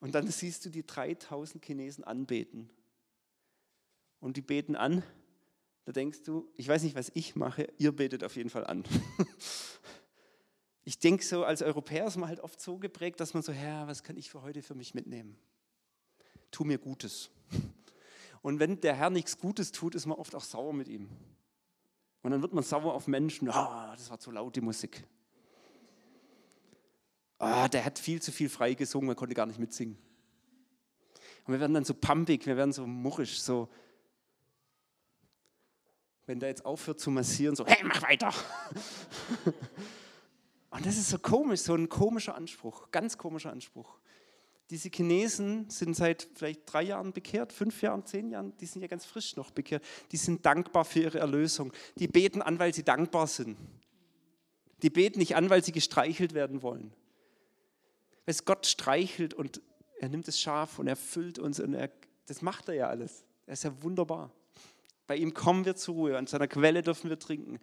Und 0.00 0.14
dann 0.14 0.28
siehst 0.28 0.64
du 0.64 0.70
die 0.70 0.86
3000 0.86 1.64
Chinesen 1.64 2.04
anbeten. 2.04 2.70
Und 4.20 4.36
die 4.36 4.42
beten 4.42 4.76
an. 4.76 5.02
Da 5.84 5.92
denkst 5.92 6.22
du, 6.24 6.48
ich 6.56 6.66
weiß 6.66 6.82
nicht, 6.82 6.96
was 6.96 7.10
ich 7.14 7.36
mache, 7.36 7.68
ihr 7.78 7.92
betet 7.92 8.24
auf 8.24 8.36
jeden 8.36 8.50
Fall 8.50 8.66
an. 8.66 8.84
Ich 10.88 11.00
denke 11.00 11.24
so, 11.24 11.42
als 11.42 11.62
Europäer 11.62 12.06
ist 12.06 12.16
man 12.16 12.28
halt 12.28 12.38
oft 12.38 12.60
so 12.60 12.78
geprägt, 12.78 13.18
dass 13.18 13.34
man 13.34 13.42
so, 13.42 13.52
Herr, 13.52 13.88
was 13.88 14.04
kann 14.04 14.16
ich 14.16 14.30
für 14.30 14.42
heute 14.42 14.62
für 14.62 14.76
mich 14.76 14.94
mitnehmen? 14.94 15.36
Tu 16.52 16.62
mir 16.62 16.78
Gutes. 16.78 17.28
Und 18.40 18.60
wenn 18.60 18.80
der 18.80 18.94
Herr 18.94 19.10
nichts 19.10 19.36
Gutes 19.36 19.72
tut, 19.72 19.96
ist 19.96 20.06
man 20.06 20.16
oft 20.16 20.36
auch 20.36 20.44
sauer 20.44 20.72
mit 20.72 20.86
ihm. 20.86 21.08
Und 22.22 22.30
dann 22.30 22.40
wird 22.40 22.52
man 22.52 22.62
sauer 22.62 22.94
auf 22.94 23.08
Menschen, 23.08 23.50
ah, 23.50 23.96
das 23.96 24.10
war 24.10 24.20
zu 24.20 24.30
laut, 24.30 24.54
die 24.54 24.60
Musik 24.60 25.02
ah, 27.38 27.68
der 27.68 27.84
hat 27.84 27.98
viel 27.98 28.20
zu 28.20 28.32
viel 28.32 28.48
frei 28.48 28.74
gesungen, 28.74 29.06
man 29.06 29.16
konnte 29.16 29.34
gar 29.34 29.46
nicht 29.46 29.58
mitsingen. 29.58 29.96
Und 31.44 31.52
wir 31.52 31.60
werden 31.60 31.74
dann 31.74 31.84
so 31.84 31.94
pumpig, 31.94 32.46
wir 32.46 32.56
werden 32.56 32.72
so 32.72 32.86
murrisch, 32.86 33.40
so, 33.40 33.68
wenn 36.26 36.40
der 36.40 36.48
jetzt 36.48 36.66
aufhört 36.66 37.00
zu 37.00 37.10
massieren, 37.10 37.56
so, 37.56 37.66
hey, 37.66 37.82
mach 37.84 38.02
weiter. 38.02 38.32
Und 40.70 40.84
das 40.84 40.98
ist 40.98 41.08
so 41.08 41.18
komisch, 41.18 41.60
so 41.60 41.74
ein 41.74 41.88
komischer 41.88 42.34
Anspruch, 42.34 42.90
ganz 42.90 43.16
komischer 43.16 43.50
Anspruch. 43.50 43.98
Diese 44.70 44.90
Chinesen 44.90 45.70
sind 45.70 45.94
seit 45.94 46.28
vielleicht 46.34 46.70
drei 46.70 46.82
Jahren 46.82 47.12
bekehrt, 47.12 47.52
fünf 47.52 47.80
Jahren, 47.82 48.04
zehn 48.04 48.30
Jahren, 48.30 48.56
die 48.58 48.66
sind 48.66 48.82
ja 48.82 48.88
ganz 48.88 49.04
frisch 49.04 49.36
noch 49.36 49.52
bekehrt. 49.52 49.84
Die 50.10 50.16
sind 50.16 50.44
dankbar 50.44 50.84
für 50.84 51.00
ihre 51.00 51.20
Erlösung. 51.20 51.72
Die 51.96 52.08
beten 52.08 52.42
an, 52.42 52.58
weil 52.58 52.74
sie 52.74 52.82
dankbar 52.82 53.28
sind. 53.28 53.56
Die 54.82 54.90
beten 54.90 55.20
nicht 55.20 55.36
an, 55.36 55.48
weil 55.50 55.62
sie 55.62 55.72
gestreichelt 55.72 56.34
werden 56.34 56.62
wollen. 56.62 56.92
Weißt, 58.26 58.44
Gott 58.44 58.66
streichelt 58.66 59.34
und 59.34 59.62
er 60.00 60.08
nimmt 60.08 60.26
das 60.26 60.40
Schaf 60.40 60.80
und 60.80 60.88
er 60.88 60.96
füllt 60.96 61.38
uns 61.38 61.60
und 61.60 61.74
er, 61.74 61.90
das 62.26 62.42
macht 62.42 62.68
er 62.68 62.74
ja 62.74 62.88
alles. 62.88 63.24
Er 63.46 63.52
ist 63.52 63.62
ja 63.62 63.82
wunderbar. 63.82 64.32
Bei 65.06 65.16
ihm 65.16 65.34
kommen 65.34 65.64
wir 65.64 65.76
zur 65.76 65.94
Ruhe, 65.94 66.18
an 66.18 66.26
seiner 66.26 66.48
Quelle 66.48 66.82
dürfen 66.82 67.10
wir 67.10 67.18
trinken. 67.18 67.58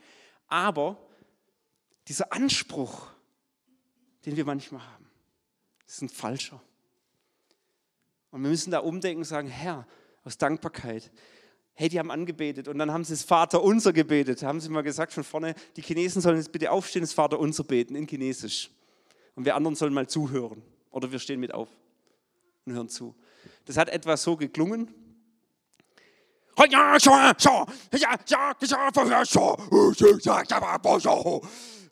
Aber 0.48 0.98
dieser 2.08 2.32
Anspruch, 2.32 3.08
den 4.26 4.36
wir 4.36 4.46
manchmal 4.46 4.82
haben, 4.82 5.10
ist 5.86 6.02
ein 6.02 6.10
falscher. 6.10 6.62
Und 8.32 8.42
wir 8.42 8.50
müssen 8.50 8.72
da 8.72 8.80
umdenken 8.80 9.20
und 9.20 9.26
sagen, 9.26 9.48
Herr, 9.48 9.86
aus 10.24 10.38
Dankbarkeit, 10.38 11.12
hey, 11.74 11.90
die 11.90 12.00
haben 12.00 12.12
angebetet 12.12 12.68
und 12.68 12.78
dann 12.78 12.92
haben 12.92 13.04
sie 13.04 13.14
das 13.14 13.24
Vater 13.24 13.62
unser 13.62 13.94
gebetet. 13.94 14.42
Da 14.42 14.48
haben 14.48 14.60
sie 14.60 14.70
mal 14.70 14.82
gesagt 14.82 15.12
von 15.12 15.24
vorne, 15.24 15.56
die 15.76 15.82
Chinesen 15.82 16.22
sollen 16.22 16.38
jetzt 16.38 16.52
bitte 16.52 16.72
aufstehen, 16.72 17.02
das 17.02 17.14
Vater 17.14 17.40
unser 17.40 17.64
beten 17.64 17.96
in 17.96 18.08
Chinesisch 18.08 18.72
und 19.36 19.46
wir 19.46 19.56
anderen 19.56 19.76
sollen 19.76 19.94
mal 19.94 20.08
zuhören. 20.08 20.64
Oder 20.92 21.12
wir 21.12 21.20
stehen 21.20 21.40
mit 21.40 21.54
auf 21.54 21.70
und 22.66 22.74
hören 22.74 22.90
zu. 22.90 23.16
Das 23.66 23.78
hat 23.78 23.90
etwa 23.90 24.16
so 24.16 24.38
geklungen. 24.38 24.94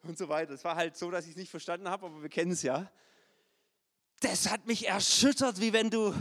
Und 0.04 0.18
so 0.18 0.30
weiter. 0.30 0.52
Das 0.54 0.64
war 0.64 0.76
halt 0.76 0.98
so, 0.98 1.12
dass 1.12 1.26
ich 1.26 1.32
es 1.32 1.38
nicht 1.38 1.52
verstanden 1.52 1.90
habe, 1.90 2.08
aber 2.08 2.22
wir 2.22 2.30
kennen 2.30 2.52
es 2.52 2.64
ja. 2.64 2.92
Das 4.22 4.50
hat 4.50 4.68
mich 4.68 4.88
erschüttert, 4.88 5.60
wie 5.60 5.74
wenn 5.74 5.90
du. 5.90 6.14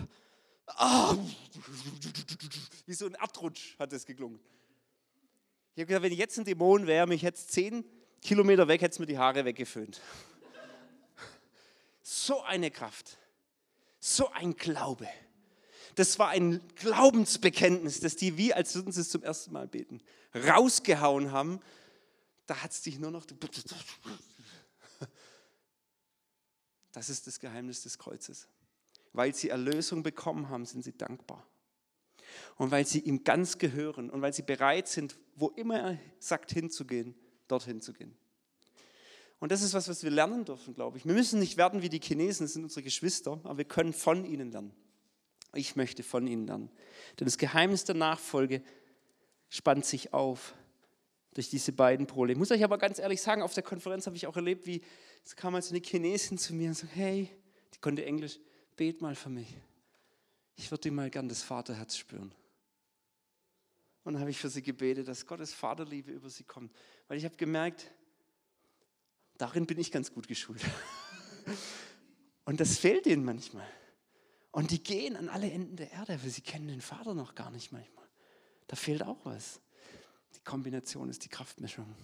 Oh, 0.78 1.16
wie 2.86 2.94
so 2.94 3.06
ein 3.06 3.14
Erdrutsch 3.14 3.78
hat 3.78 3.92
es 3.92 4.06
geklungen. 4.06 4.40
Ich 5.74 5.80
habe 5.82 5.86
gesagt, 5.86 6.02
wenn 6.04 6.12
ich 6.12 6.18
jetzt 6.18 6.38
ein 6.38 6.44
Dämon 6.44 6.86
wäre, 6.86 7.06
mich 7.06 7.22
jetzt 7.22 7.52
zehn 7.52 7.84
Kilometer 8.22 8.68
weg, 8.68 8.80
hätte 8.82 8.92
es 8.92 8.98
mir 8.98 9.06
die 9.06 9.18
Haare 9.18 9.44
weggeföhnt. 9.44 10.00
So 12.02 12.42
eine 12.42 12.70
Kraft, 12.70 13.18
so 13.98 14.30
ein 14.32 14.56
Glaube. 14.56 15.08
Das 15.94 16.18
war 16.18 16.28
ein 16.28 16.60
Glaubensbekenntnis, 16.76 18.00
das 18.00 18.16
die, 18.16 18.36
wie 18.36 18.54
als 18.54 18.74
würden 18.74 18.92
sie 18.92 19.00
es 19.00 19.10
zum 19.10 19.22
ersten 19.22 19.52
Mal 19.52 19.68
beten, 19.68 20.00
rausgehauen 20.34 21.32
haben. 21.32 21.60
Da 22.46 22.62
hat 22.62 22.72
es 22.72 22.82
dich 22.82 22.98
nur 22.98 23.10
noch. 23.10 23.26
Das 26.92 27.08
ist 27.08 27.28
das 27.28 27.38
Geheimnis 27.38 27.84
des 27.84 27.98
Kreuzes. 27.98 28.48
Weil 29.12 29.32
sie 29.32 29.48
Erlösung 29.48 30.02
bekommen 30.02 30.48
haben, 30.48 30.66
sind 30.66 30.82
sie 30.82 30.96
dankbar. 30.96 31.46
Und 32.56 32.72
weil 32.72 32.84
sie 32.84 32.98
ihm 32.98 33.22
ganz 33.22 33.58
gehören 33.58 34.10
und 34.10 34.22
weil 34.22 34.32
sie 34.32 34.42
bereit 34.42 34.88
sind, 34.88 35.16
wo 35.36 35.50
immer 35.50 35.78
er 35.78 35.98
sagt 36.18 36.50
hinzugehen, 36.50 37.14
dorthin 37.48 37.80
zu 37.80 37.92
gehen. 37.92 38.16
Und 39.38 39.52
das 39.52 39.62
ist 39.62 39.72
was, 39.72 39.88
was 39.88 40.02
wir 40.02 40.10
lernen 40.10 40.44
dürfen, 40.44 40.74
glaube 40.74 40.98
ich. 40.98 41.06
Wir 41.06 41.14
müssen 41.14 41.40
nicht 41.40 41.56
werden 41.56 41.80
wie 41.80 41.88
die 41.88 42.00
Chinesen, 42.00 42.44
das 42.44 42.52
sind 42.52 42.64
unsere 42.64 42.82
Geschwister, 42.82 43.40
aber 43.44 43.58
wir 43.58 43.64
können 43.64 43.92
von 43.92 44.24
ihnen 44.24 44.52
lernen. 44.52 44.72
Ich 45.54 45.76
möchte 45.76 46.02
von 46.02 46.26
ihnen 46.26 46.46
lernen. 46.46 46.70
Denn 47.18 47.26
das 47.26 47.38
Geheimnis 47.38 47.84
der 47.84 47.94
Nachfolge 47.94 48.62
spannt 49.48 49.84
sich 49.84 50.12
auf 50.12 50.54
durch 51.34 51.50
diese 51.50 51.72
beiden 51.72 52.06
Pole. 52.06 52.32
Ich 52.32 52.38
muss 52.38 52.50
euch 52.50 52.64
aber 52.64 52.78
ganz 52.78 52.98
ehrlich 52.98 53.20
sagen, 53.20 53.42
auf 53.42 53.54
der 53.54 53.62
Konferenz 53.62 54.06
habe 54.06 54.16
ich 54.16 54.26
auch 54.26 54.36
erlebt, 54.36 54.66
wie 54.66 54.82
es 55.24 55.36
kam 55.36 55.54
also 55.54 55.74
eine 55.74 55.84
Chinesin 55.84 56.38
zu 56.38 56.54
mir 56.54 56.68
und 56.68 56.74
sagte, 56.74 56.96
hey, 56.96 57.28
die 57.74 57.78
konnte 57.78 58.04
Englisch, 58.04 58.38
bet 58.76 59.00
mal 59.00 59.14
für 59.14 59.28
mich. 59.28 59.56
Ich 60.56 60.70
würde 60.70 60.90
mal 60.90 61.10
gern 61.10 61.28
das 61.28 61.42
Vaterherz 61.42 61.96
spüren. 61.96 62.34
Und 64.02 64.14
dann 64.14 64.20
habe 64.20 64.30
ich 64.30 64.38
für 64.38 64.48
sie 64.48 64.62
gebetet, 64.62 65.08
dass 65.08 65.26
Gottes 65.26 65.52
Vaterliebe 65.52 66.10
über 66.10 66.30
sie 66.30 66.44
kommt. 66.44 66.72
Weil 67.06 67.18
ich 67.18 67.24
habe 67.24 67.36
gemerkt, 67.36 67.92
Darin 69.40 69.64
bin 69.64 69.78
ich 69.78 69.90
ganz 69.90 70.12
gut 70.12 70.28
geschult. 70.28 70.60
Und 72.44 72.60
das 72.60 72.76
fehlt 72.76 73.06
ihnen 73.06 73.24
manchmal. 73.24 73.66
Und 74.52 74.70
die 74.70 74.82
gehen 74.82 75.16
an 75.16 75.28
alle 75.28 75.50
Enden 75.50 75.76
der 75.76 75.92
Erde, 75.92 76.20
weil 76.22 76.30
sie 76.30 76.40
kennen 76.40 76.68
den 76.68 76.80
Vater 76.80 77.14
noch 77.14 77.34
gar 77.34 77.50
nicht 77.50 77.72
manchmal. 77.72 78.04
Da 78.66 78.76
fehlt 78.76 79.02
auch 79.02 79.24
was. 79.24 79.60
Die 80.34 80.40
Kombination 80.40 81.08
ist 81.08 81.24
die 81.24 81.28
Kraftmischung 81.28 81.94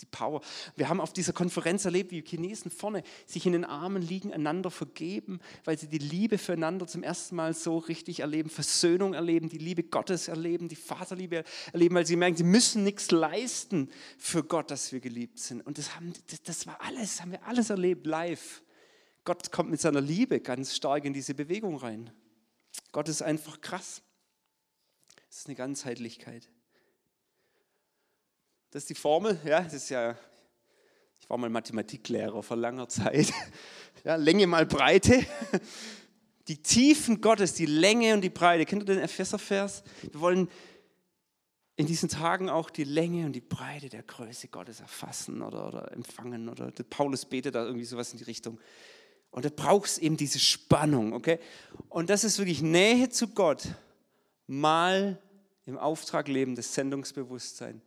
die 0.00 0.06
Power. 0.06 0.40
Wir 0.76 0.88
haben 0.88 1.00
auf 1.00 1.12
dieser 1.12 1.32
Konferenz 1.32 1.84
erlebt, 1.84 2.10
wie 2.10 2.22
Chinesen 2.22 2.70
vorne 2.70 3.02
sich 3.26 3.46
in 3.46 3.52
den 3.52 3.64
Armen 3.64 4.02
liegen, 4.02 4.32
einander 4.32 4.70
vergeben, 4.70 5.40
weil 5.64 5.78
sie 5.78 5.88
die 5.88 5.98
Liebe 5.98 6.38
füreinander 6.38 6.86
zum 6.86 7.02
ersten 7.02 7.36
Mal 7.36 7.54
so 7.54 7.78
richtig 7.78 8.20
erleben, 8.20 8.50
Versöhnung 8.50 9.14
erleben, 9.14 9.48
die 9.48 9.58
Liebe 9.58 9.82
Gottes 9.82 10.28
erleben, 10.28 10.68
die 10.68 10.76
Vaterliebe 10.76 11.44
erleben, 11.72 11.94
weil 11.94 12.06
sie 12.06 12.16
merken, 12.16 12.36
sie 12.36 12.44
müssen 12.44 12.84
nichts 12.84 13.10
leisten 13.10 13.90
für 14.16 14.44
Gott, 14.44 14.70
dass 14.70 14.92
wir 14.92 15.00
geliebt 15.00 15.38
sind. 15.38 15.66
Und 15.66 15.78
das, 15.78 15.94
haben, 15.94 16.12
das, 16.30 16.42
das 16.42 16.66
war 16.66 16.80
alles, 16.80 17.20
haben 17.20 17.32
wir 17.32 17.44
alles 17.44 17.70
erlebt, 17.70 18.06
live. 18.06 18.62
Gott 19.28 19.52
kommt 19.52 19.68
mit 19.68 19.78
seiner 19.78 20.00
Liebe 20.00 20.40
ganz 20.40 20.74
stark 20.74 21.04
in 21.04 21.12
diese 21.12 21.34
Bewegung 21.34 21.76
rein. 21.76 22.10
Gott 22.92 23.10
ist 23.10 23.20
einfach 23.20 23.60
krass. 23.60 24.00
Es 25.28 25.40
ist 25.40 25.48
eine 25.48 25.54
Ganzheitlichkeit. 25.54 26.48
Das 28.70 28.84
ist 28.84 28.88
die 28.88 28.94
Formel, 28.94 29.38
ja, 29.44 29.60
das 29.60 29.74
ist 29.74 29.90
ja, 29.90 30.16
ich 31.20 31.28
war 31.28 31.36
mal 31.36 31.50
Mathematiklehrer 31.50 32.42
vor 32.42 32.56
langer 32.56 32.88
Zeit. 32.88 33.30
Ja, 34.04 34.14
Länge 34.14 34.46
mal 34.46 34.64
Breite. 34.64 35.26
Die 36.46 36.62
Tiefen 36.62 37.20
Gottes, 37.20 37.52
die 37.52 37.66
Länge 37.66 38.14
und 38.14 38.22
die 38.22 38.30
Breite. 38.30 38.64
Kennt 38.64 38.82
ihr 38.82 38.94
den 38.94 39.00
Epheser-Vers? 39.00 39.82
Wir 40.02 40.20
wollen 40.20 40.48
in 41.76 41.86
diesen 41.86 42.08
Tagen 42.08 42.48
auch 42.48 42.70
die 42.70 42.84
Länge 42.84 43.26
und 43.26 43.32
die 43.32 43.40
Breite 43.40 43.88
der 43.88 44.04
Größe 44.04 44.48
Gottes 44.48 44.80
erfassen 44.80 45.42
oder, 45.42 45.66
oder 45.66 45.92
empfangen. 45.92 46.48
Oder 46.48 46.70
Paulus 46.88 47.26
betet 47.26 47.56
da 47.56 47.64
irgendwie 47.64 47.84
sowas 47.84 48.12
in 48.12 48.18
die 48.18 48.24
Richtung. 48.24 48.58
Und 49.30 49.44
da 49.44 49.50
braucht 49.50 49.86
es 49.86 49.98
eben 49.98 50.16
diese 50.16 50.38
Spannung, 50.38 51.12
okay? 51.12 51.38
Und 51.88 52.10
das 52.10 52.24
ist 52.24 52.38
wirklich 52.38 52.62
Nähe 52.62 53.08
zu 53.10 53.28
Gott, 53.28 53.68
mal 54.46 55.20
im 55.66 55.76
Auftrag 55.76 56.28
leben, 56.28 56.56
das 56.56 56.74
Sendungsbewusstsein, 56.74 57.82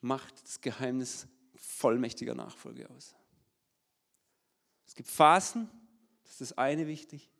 macht 0.00 0.34
das 0.42 0.60
Geheimnis 0.60 1.26
vollmächtiger 1.54 2.34
Nachfolge 2.34 2.90
aus. 2.90 3.14
Es 4.86 4.94
gibt 4.94 5.08
Phasen, 5.08 5.68
das 6.22 6.32
ist 6.32 6.40
das 6.40 6.58
eine 6.58 6.86
wichtig, 6.86 7.30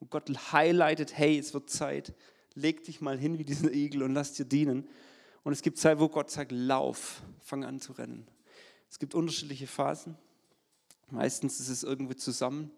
und 0.00 0.10
Gott 0.10 0.28
highlightet, 0.52 1.16
hey, 1.16 1.38
es 1.38 1.54
wird 1.54 1.70
Zeit, 1.70 2.12
leg 2.54 2.82
dich 2.84 3.00
mal 3.00 3.18
hin 3.18 3.38
wie 3.38 3.44
diesen 3.44 3.72
Igel 3.72 4.02
und 4.02 4.14
lass 4.14 4.32
dir 4.32 4.44
dienen. 4.44 4.88
Und 5.44 5.52
es 5.52 5.62
gibt 5.62 5.78
Zeit, 5.78 6.00
wo 6.00 6.08
Gott 6.08 6.30
sagt, 6.30 6.52
lauf, 6.52 7.22
fang 7.40 7.64
an 7.64 7.80
zu 7.80 7.92
rennen. 7.92 8.26
Es 8.90 8.98
gibt 8.98 9.14
unterschiedliche 9.14 9.66
Phasen. 9.66 10.16
Meistens 11.12 11.60
ist 11.60 11.68
es 11.68 11.82
irgendwie 11.82 12.16
zusammen. 12.16 12.70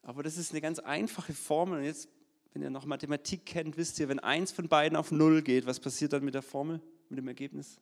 Aber 0.00 0.22
das 0.22 0.38
ist 0.38 0.52
eine 0.52 0.62
ganz 0.62 0.78
einfache 0.78 1.34
Formel. 1.34 1.80
Und 1.80 1.84
jetzt, 1.84 2.08
wenn 2.54 2.62
ihr 2.62 2.70
noch 2.70 2.86
Mathematik 2.86 3.44
kennt, 3.44 3.76
wisst 3.76 3.98
ihr, 3.98 4.08
wenn 4.08 4.20
eins 4.20 4.52
von 4.52 4.68
beiden 4.68 4.96
auf 4.96 5.12
Null 5.12 5.42
geht, 5.42 5.66
was 5.66 5.80
passiert 5.80 6.14
dann 6.14 6.24
mit 6.24 6.32
der 6.34 6.40
Formel, 6.40 6.80
mit 7.10 7.18
dem 7.18 7.28
Ergebnis? 7.28 7.78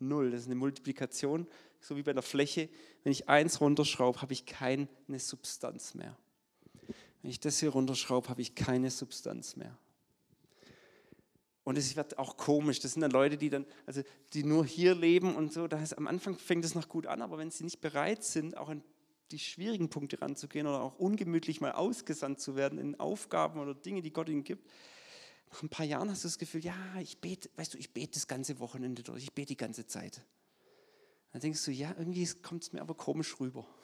Null. 0.00 0.32
Das 0.32 0.40
ist 0.40 0.46
eine 0.46 0.56
Multiplikation, 0.56 1.46
so 1.80 1.96
wie 1.96 2.02
bei 2.02 2.12
der 2.12 2.24
Fläche. 2.24 2.68
Wenn 3.04 3.12
ich 3.12 3.28
eins 3.28 3.60
runterschraube, 3.60 4.20
habe 4.22 4.32
ich 4.32 4.44
keine 4.44 4.88
Substanz 5.18 5.94
mehr. 5.94 6.18
Wenn 7.22 7.30
ich 7.30 7.38
das 7.38 7.60
hier 7.60 7.70
runterschraube, 7.70 8.28
habe 8.28 8.42
ich 8.42 8.56
keine 8.56 8.90
Substanz 8.90 9.54
mehr. 9.54 9.78
Und 11.64 11.78
es 11.78 11.94
wird 11.94 12.18
auch 12.18 12.36
komisch. 12.36 12.80
Das 12.80 12.92
sind 12.92 13.02
dann 13.02 13.12
Leute, 13.12 13.36
die 13.36 13.48
dann, 13.48 13.66
also 13.86 14.02
die 14.32 14.42
nur 14.42 14.66
hier 14.66 14.94
leben 14.94 15.36
und 15.36 15.52
so. 15.52 15.68
Da 15.68 15.78
heißt, 15.78 15.96
am 15.96 16.08
Anfang 16.08 16.36
fängt 16.36 16.64
es 16.64 16.74
noch 16.74 16.88
gut 16.88 17.06
an, 17.06 17.22
aber 17.22 17.38
wenn 17.38 17.50
sie 17.50 17.64
nicht 17.64 17.80
bereit 17.80 18.24
sind, 18.24 18.56
auch 18.56 18.68
an 18.68 18.82
die 19.30 19.38
schwierigen 19.38 19.88
Punkte 19.88 20.20
ranzugehen 20.20 20.66
oder 20.66 20.82
auch 20.82 20.98
ungemütlich 20.98 21.60
mal 21.60 21.72
ausgesandt 21.72 22.40
zu 22.40 22.56
werden 22.56 22.78
in 22.78 22.98
Aufgaben 23.00 23.60
oder 23.60 23.74
Dinge, 23.74 24.02
die 24.02 24.12
Gott 24.12 24.28
ihnen 24.28 24.44
gibt, 24.44 24.68
nach 25.52 25.62
ein 25.62 25.68
paar 25.68 25.86
Jahren 25.86 26.10
hast 26.10 26.24
du 26.24 26.28
das 26.28 26.38
Gefühl, 26.38 26.64
ja, 26.64 26.74
ich 27.00 27.18
bete, 27.18 27.50
weißt 27.56 27.74
du, 27.74 27.78
ich 27.78 27.92
bete 27.92 28.12
das 28.14 28.26
ganze 28.26 28.58
Wochenende 28.58 29.02
durch, 29.02 29.22
ich 29.22 29.32
bete 29.32 29.48
die 29.48 29.56
ganze 29.56 29.86
Zeit. 29.86 30.22
Dann 31.32 31.42
denkst 31.42 31.64
du, 31.64 31.70
ja, 31.70 31.94
irgendwie 31.98 32.26
kommt 32.42 32.62
es 32.62 32.72
mir 32.72 32.80
aber 32.80 32.94
komisch 32.94 33.38
rüber. 33.40 33.66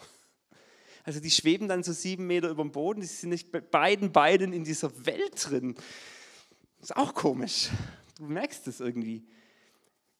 Also 1.05 1.21
die 1.21 1.31
schweben 1.31 1.69
dann 1.69 1.83
so 1.83 1.93
sieben 1.93 2.27
Meter 2.27 2.51
über 2.51 2.63
dem 2.63 2.73
Boden, 2.73 3.01
die 3.01 3.07
sind 3.07 3.31
nicht 3.31 3.51
bei 3.51 3.63
beiden 3.63 4.13
Beinen 4.13 4.53
in 4.53 4.65
dieser 4.65 5.07
Welt 5.07 5.33
drin. 5.49 5.75
Ist 6.81 6.97
auch 6.97 7.15
komisch. 7.15 7.71
Du 8.17 8.25
merkst 8.25 8.67
es 8.69 8.81
irgendwie. 8.81 9.25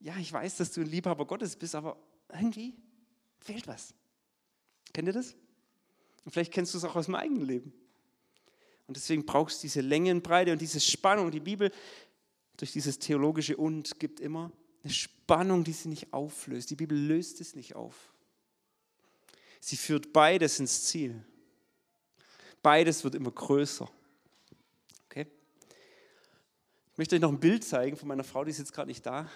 Ja, 0.01 0.17
ich 0.17 0.33
weiß, 0.33 0.57
dass 0.57 0.73
du 0.73 0.81
ein 0.81 0.87
Liebhaber 0.87 1.27
Gottes 1.27 1.57
bist, 1.57 1.75
aber 1.75 1.97
irgendwie 2.33 2.75
fehlt 3.41 3.67
was. 3.67 3.95
Kennt 4.93 5.09
ihr 5.09 5.15
das? 5.15 5.35
Und 6.25 6.33
vielleicht 6.33 6.53
kennst 6.53 6.75
du 6.75 6.79
es 6.79 6.85
auch 6.85 6.97
aus 6.97 7.07
dem 7.07 7.15
eigenen 7.15 7.47
Leben. 7.47 7.73
Und 8.87 8.97
deswegen 8.97 9.25
brauchst 9.27 9.59
du 9.59 9.63
diese 9.63 9.81
Länge 9.81 10.11
und 10.13 10.23
Breite 10.23 10.53
und 10.53 10.61
diese 10.61 10.81
Spannung. 10.81 11.31
Die 11.31 11.41
Bibel 11.41 11.71
durch 12.57 12.73
dieses 12.73 12.99
theologische 12.99 13.57
Und 13.57 13.99
gibt 13.99 14.21
immer 14.21 14.53
eine 14.83 14.93
Spannung, 14.93 15.65
die 15.65 15.73
sie 15.73 15.89
nicht 15.89 16.13
auflöst. 16.13 16.71
Die 16.71 16.77
Bibel 16.77 16.99
löst 16.99 17.41
es 17.41 17.55
nicht 17.55 17.75
auf. 17.77 18.13
Sie 19.61 19.77
führt 19.77 20.13
beides 20.13 20.61
ins 20.61 20.85
Ziel. 20.85 21.25
Beides 22.63 23.05
wird 23.05 23.15
immer 23.15 23.31
größer. 23.31 23.91
Okay? 25.07 25.27
Ich 26.87 26.88
möchte 26.99 27.15
euch 27.15 27.23
noch 27.23 27.31
ein 27.31 27.39
Bild 27.39 27.65
zeigen 27.65 27.97
von 27.97 28.09
meiner 28.09 28.25
Frau, 28.25 28.43
die 28.43 28.51
ist 28.51 28.59
jetzt 28.59 28.73
gerade 28.73 28.89
nicht 28.89 29.07
da. 29.07 29.29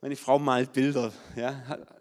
Meine 0.00 0.16
Frau 0.16 0.38
malt 0.38 0.72
Bilder, 0.72 1.12
ja, 1.36 1.54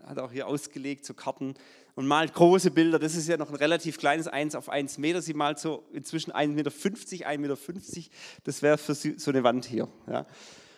hat 0.06 0.18
auch 0.18 0.32
hier 0.32 0.48
ausgelegt, 0.48 1.06
so 1.06 1.14
Karten 1.14 1.56
und 1.96 2.08
malt 2.08 2.34
große 2.34 2.72
Bilder. 2.72 3.00
Das 3.00 3.16
ist 3.16 3.28
ja 3.28 3.36
noch 3.36 3.50
ein 3.50 3.56
relativ 3.56 3.98
kleines 3.98 4.28
1 4.30 4.56
auf 4.56 4.70
1 4.70 4.98
Meter. 4.98 5.22
Sie 5.22 5.34
malt 5.34 5.60
so 5.60 5.84
inzwischen 5.92 6.32
1,50 6.32 6.48
Meter, 6.54 6.70
1,50 6.72 7.38
Meter. 7.38 8.10
Das 8.46 8.62
wäre 8.62 8.78
für 8.78 8.96
sie 8.96 9.20
so 9.20 9.30
eine 9.30 9.44
Wand 9.44 9.66
hier. 9.66 9.90
Ja. 10.08 10.26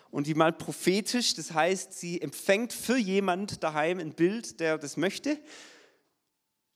Und 0.09 0.25
die 0.25 0.33
malt 0.33 0.57
prophetisch, 0.57 1.35
das 1.35 1.53
heißt, 1.53 1.93
sie 1.93 2.19
empfängt 2.19 2.73
für 2.73 2.97
jemand 2.97 3.61
daheim 3.61 3.99
ein 3.99 4.13
Bild, 4.13 4.59
der 4.59 4.79
das 4.79 4.97
möchte. 4.97 5.37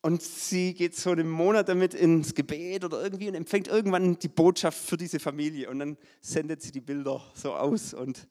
Und 0.05 0.21
sie 0.21 0.75
geht 0.75 0.95
so 0.95 1.09
einen 1.09 1.27
Monat 1.27 1.67
damit 1.67 1.95
ins 1.95 2.35
Gebet 2.35 2.85
oder 2.85 3.01
irgendwie 3.01 3.27
und 3.27 3.33
empfängt 3.33 3.67
irgendwann 3.67 4.19
die 4.19 4.27
Botschaft 4.27 4.77
für 4.77 4.97
diese 4.97 5.19
Familie. 5.19 5.67
Und 5.67 5.79
dann 5.79 5.97
sendet 6.21 6.61
sie 6.61 6.71
die 6.71 6.79
Bilder 6.79 7.23
so 7.33 7.55
aus. 7.55 7.95
Und 7.95 8.27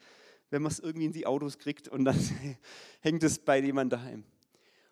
wenn 0.51 0.63
man 0.63 0.71
es 0.71 0.79
irgendwie 0.79 1.07
in 1.07 1.13
die 1.13 1.27
Autos 1.27 1.59
kriegt 1.59 1.89
und 1.89 2.05
dann 2.05 2.17
hängt 3.01 3.25
es 3.25 3.41
bei 3.41 3.59
jemand 3.59 3.93
daheim 3.93 4.23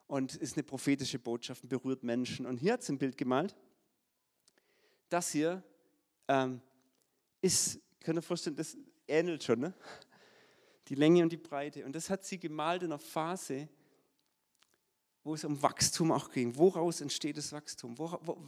und 0.09 0.35
ist 0.35 0.57
eine 0.57 0.65
prophetische 0.65 1.21
Botschaft 1.21 1.63
und 1.63 1.69
berührt 1.69 2.03
Menschen. 2.03 2.47
Und 2.47 2.57
hier 2.57 2.73
hat 2.73 2.83
sie 2.83 2.95
ein 2.95 2.99
Bild 2.99 3.17
gemalt. 3.17 3.55
Das 5.09 5.31
hier 5.31 5.63
ähm, 6.27 6.61
ist, 7.43 7.79
könnt 8.01 8.19
ihr 8.19 8.23
vorstellen, 8.23 8.57
das 8.57 8.77
ähnelt 9.07 9.45
schon, 9.45 9.61
ne? 9.61 9.73
die 10.89 10.97
Länge 10.97 11.23
und 11.23 11.31
die 11.31 11.37
Breite. 11.37 11.85
Und 11.87 11.95
das 11.95 12.11
hat 12.11 12.25
sie 12.25 12.41
gemalt 12.41 12.83
in 12.83 12.91
einer 12.91 12.99
Phase, 12.99 13.69
wo 15.25 15.35
es 15.35 15.45
um 15.45 15.63
Wachstum 15.63 16.11
auch 16.11 16.31
ging. 16.31 16.57
Woraus 16.57 17.01
entsteht 17.01 17.37
das 17.37 17.53
Wachstum? 17.53 17.97
Wo, 17.97 18.19
wo, 18.23 18.39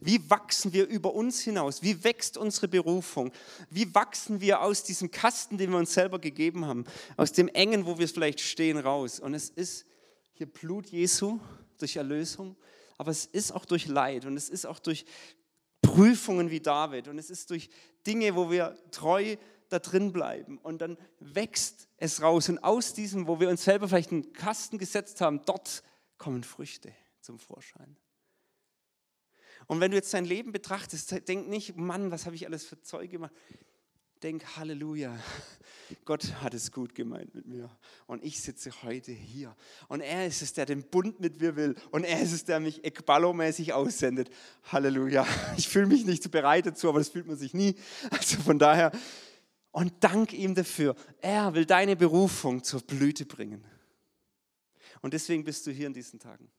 wie 0.00 0.28
wachsen 0.28 0.72
wir 0.72 0.88
über 0.88 1.14
uns 1.14 1.40
hinaus? 1.40 1.82
Wie 1.82 2.02
wächst 2.02 2.36
unsere 2.36 2.66
Berufung? 2.66 3.32
Wie 3.70 3.94
wachsen 3.94 4.40
wir 4.40 4.60
aus 4.60 4.82
diesem 4.82 5.10
Kasten, 5.12 5.58
den 5.58 5.70
wir 5.70 5.78
uns 5.78 5.94
selber 5.94 6.18
gegeben 6.18 6.66
haben, 6.66 6.84
aus 7.16 7.32
dem 7.32 7.46
Engen, 7.48 7.86
wo 7.86 7.98
wir 7.98 8.08
vielleicht 8.08 8.40
stehen, 8.40 8.78
raus? 8.78 9.20
Und 9.20 9.34
es 9.34 9.48
ist 9.48 9.86
hier 10.32 10.46
Blut 10.46 10.88
Jesu 10.88 11.38
durch 11.78 11.96
Erlösung, 11.96 12.56
aber 12.98 13.12
es 13.12 13.26
ist 13.26 13.52
auch 13.52 13.64
durch 13.64 13.86
Leid 13.86 14.24
und 14.24 14.36
es 14.36 14.48
ist 14.48 14.66
auch 14.66 14.80
durch 14.80 15.04
Prüfungen 15.82 16.50
wie 16.50 16.60
David 16.60 17.06
und 17.06 17.18
es 17.18 17.30
ist 17.30 17.50
durch 17.50 17.68
Dinge, 18.06 18.34
wo 18.34 18.50
wir 18.50 18.76
treu 18.90 19.36
da 19.68 19.78
drin 19.78 20.12
bleiben 20.12 20.58
und 20.58 20.80
dann 20.80 20.96
wächst 21.20 21.88
es 21.96 22.22
raus 22.22 22.48
und 22.48 22.58
aus 22.64 22.92
diesem, 22.92 23.28
wo 23.28 23.38
wir 23.38 23.48
uns 23.48 23.64
selber 23.64 23.88
vielleicht 23.88 24.12
einen 24.12 24.32
Kasten 24.32 24.78
gesetzt 24.78 25.20
haben, 25.20 25.40
dort 25.46 25.82
kommen 26.24 26.42
Früchte 26.42 26.92
zum 27.20 27.38
Vorschein. 27.38 27.96
Und 29.66 29.80
wenn 29.80 29.90
du 29.90 29.96
jetzt 29.96 30.12
dein 30.14 30.24
Leben 30.24 30.52
betrachtest, 30.52 31.28
denk 31.28 31.48
nicht, 31.48 31.76
Mann, 31.76 32.10
was 32.10 32.24
habe 32.26 32.34
ich 32.34 32.46
alles 32.46 32.64
für 32.64 32.80
Zeug 32.80 33.10
gemacht 33.10 33.32
denke, 34.24 34.56
Halleluja, 34.56 35.14
Gott 36.06 36.32
hat 36.42 36.54
es 36.54 36.72
gut 36.72 36.94
gemeint 36.94 37.34
mit 37.34 37.46
mir. 37.46 37.70
Und 38.06 38.24
ich 38.24 38.40
sitze 38.40 38.70
heute 38.82 39.12
hier. 39.12 39.54
Und 39.88 40.00
er 40.00 40.26
ist 40.26 40.40
es, 40.40 40.54
der 40.54 40.64
den 40.64 40.82
Bund 40.82 41.20
mit 41.20 41.40
mir 41.40 41.56
will. 41.56 41.74
Und 41.90 42.04
er 42.04 42.22
ist 42.22 42.32
es, 42.32 42.44
der 42.44 42.58
mich 42.58 42.84
ekballo-mäßig 42.84 43.74
aussendet. 43.74 44.30
Halleluja. 44.72 45.26
Ich 45.58 45.68
fühle 45.68 45.86
mich 45.86 46.06
nicht 46.06 46.30
bereit 46.30 46.64
dazu, 46.64 46.88
aber 46.88 47.00
das 47.00 47.10
fühlt 47.10 47.26
man 47.26 47.36
sich 47.36 47.52
nie. 47.52 47.76
Also 48.10 48.38
von 48.38 48.58
daher, 48.58 48.92
und 49.72 49.92
dank 50.00 50.32
ihm 50.32 50.54
dafür. 50.54 50.96
Er 51.20 51.54
will 51.54 51.66
deine 51.66 51.94
Berufung 51.94 52.64
zur 52.64 52.80
Blüte 52.80 53.26
bringen. 53.26 53.62
Und 55.04 55.12
deswegen 55.12 55.44
bist 55.44 55.66
du 55.66 55.70
hier 55.70 55.86
in 55.86 55.92
diesen 55.92 56.18
Tagen. 56.18 56.50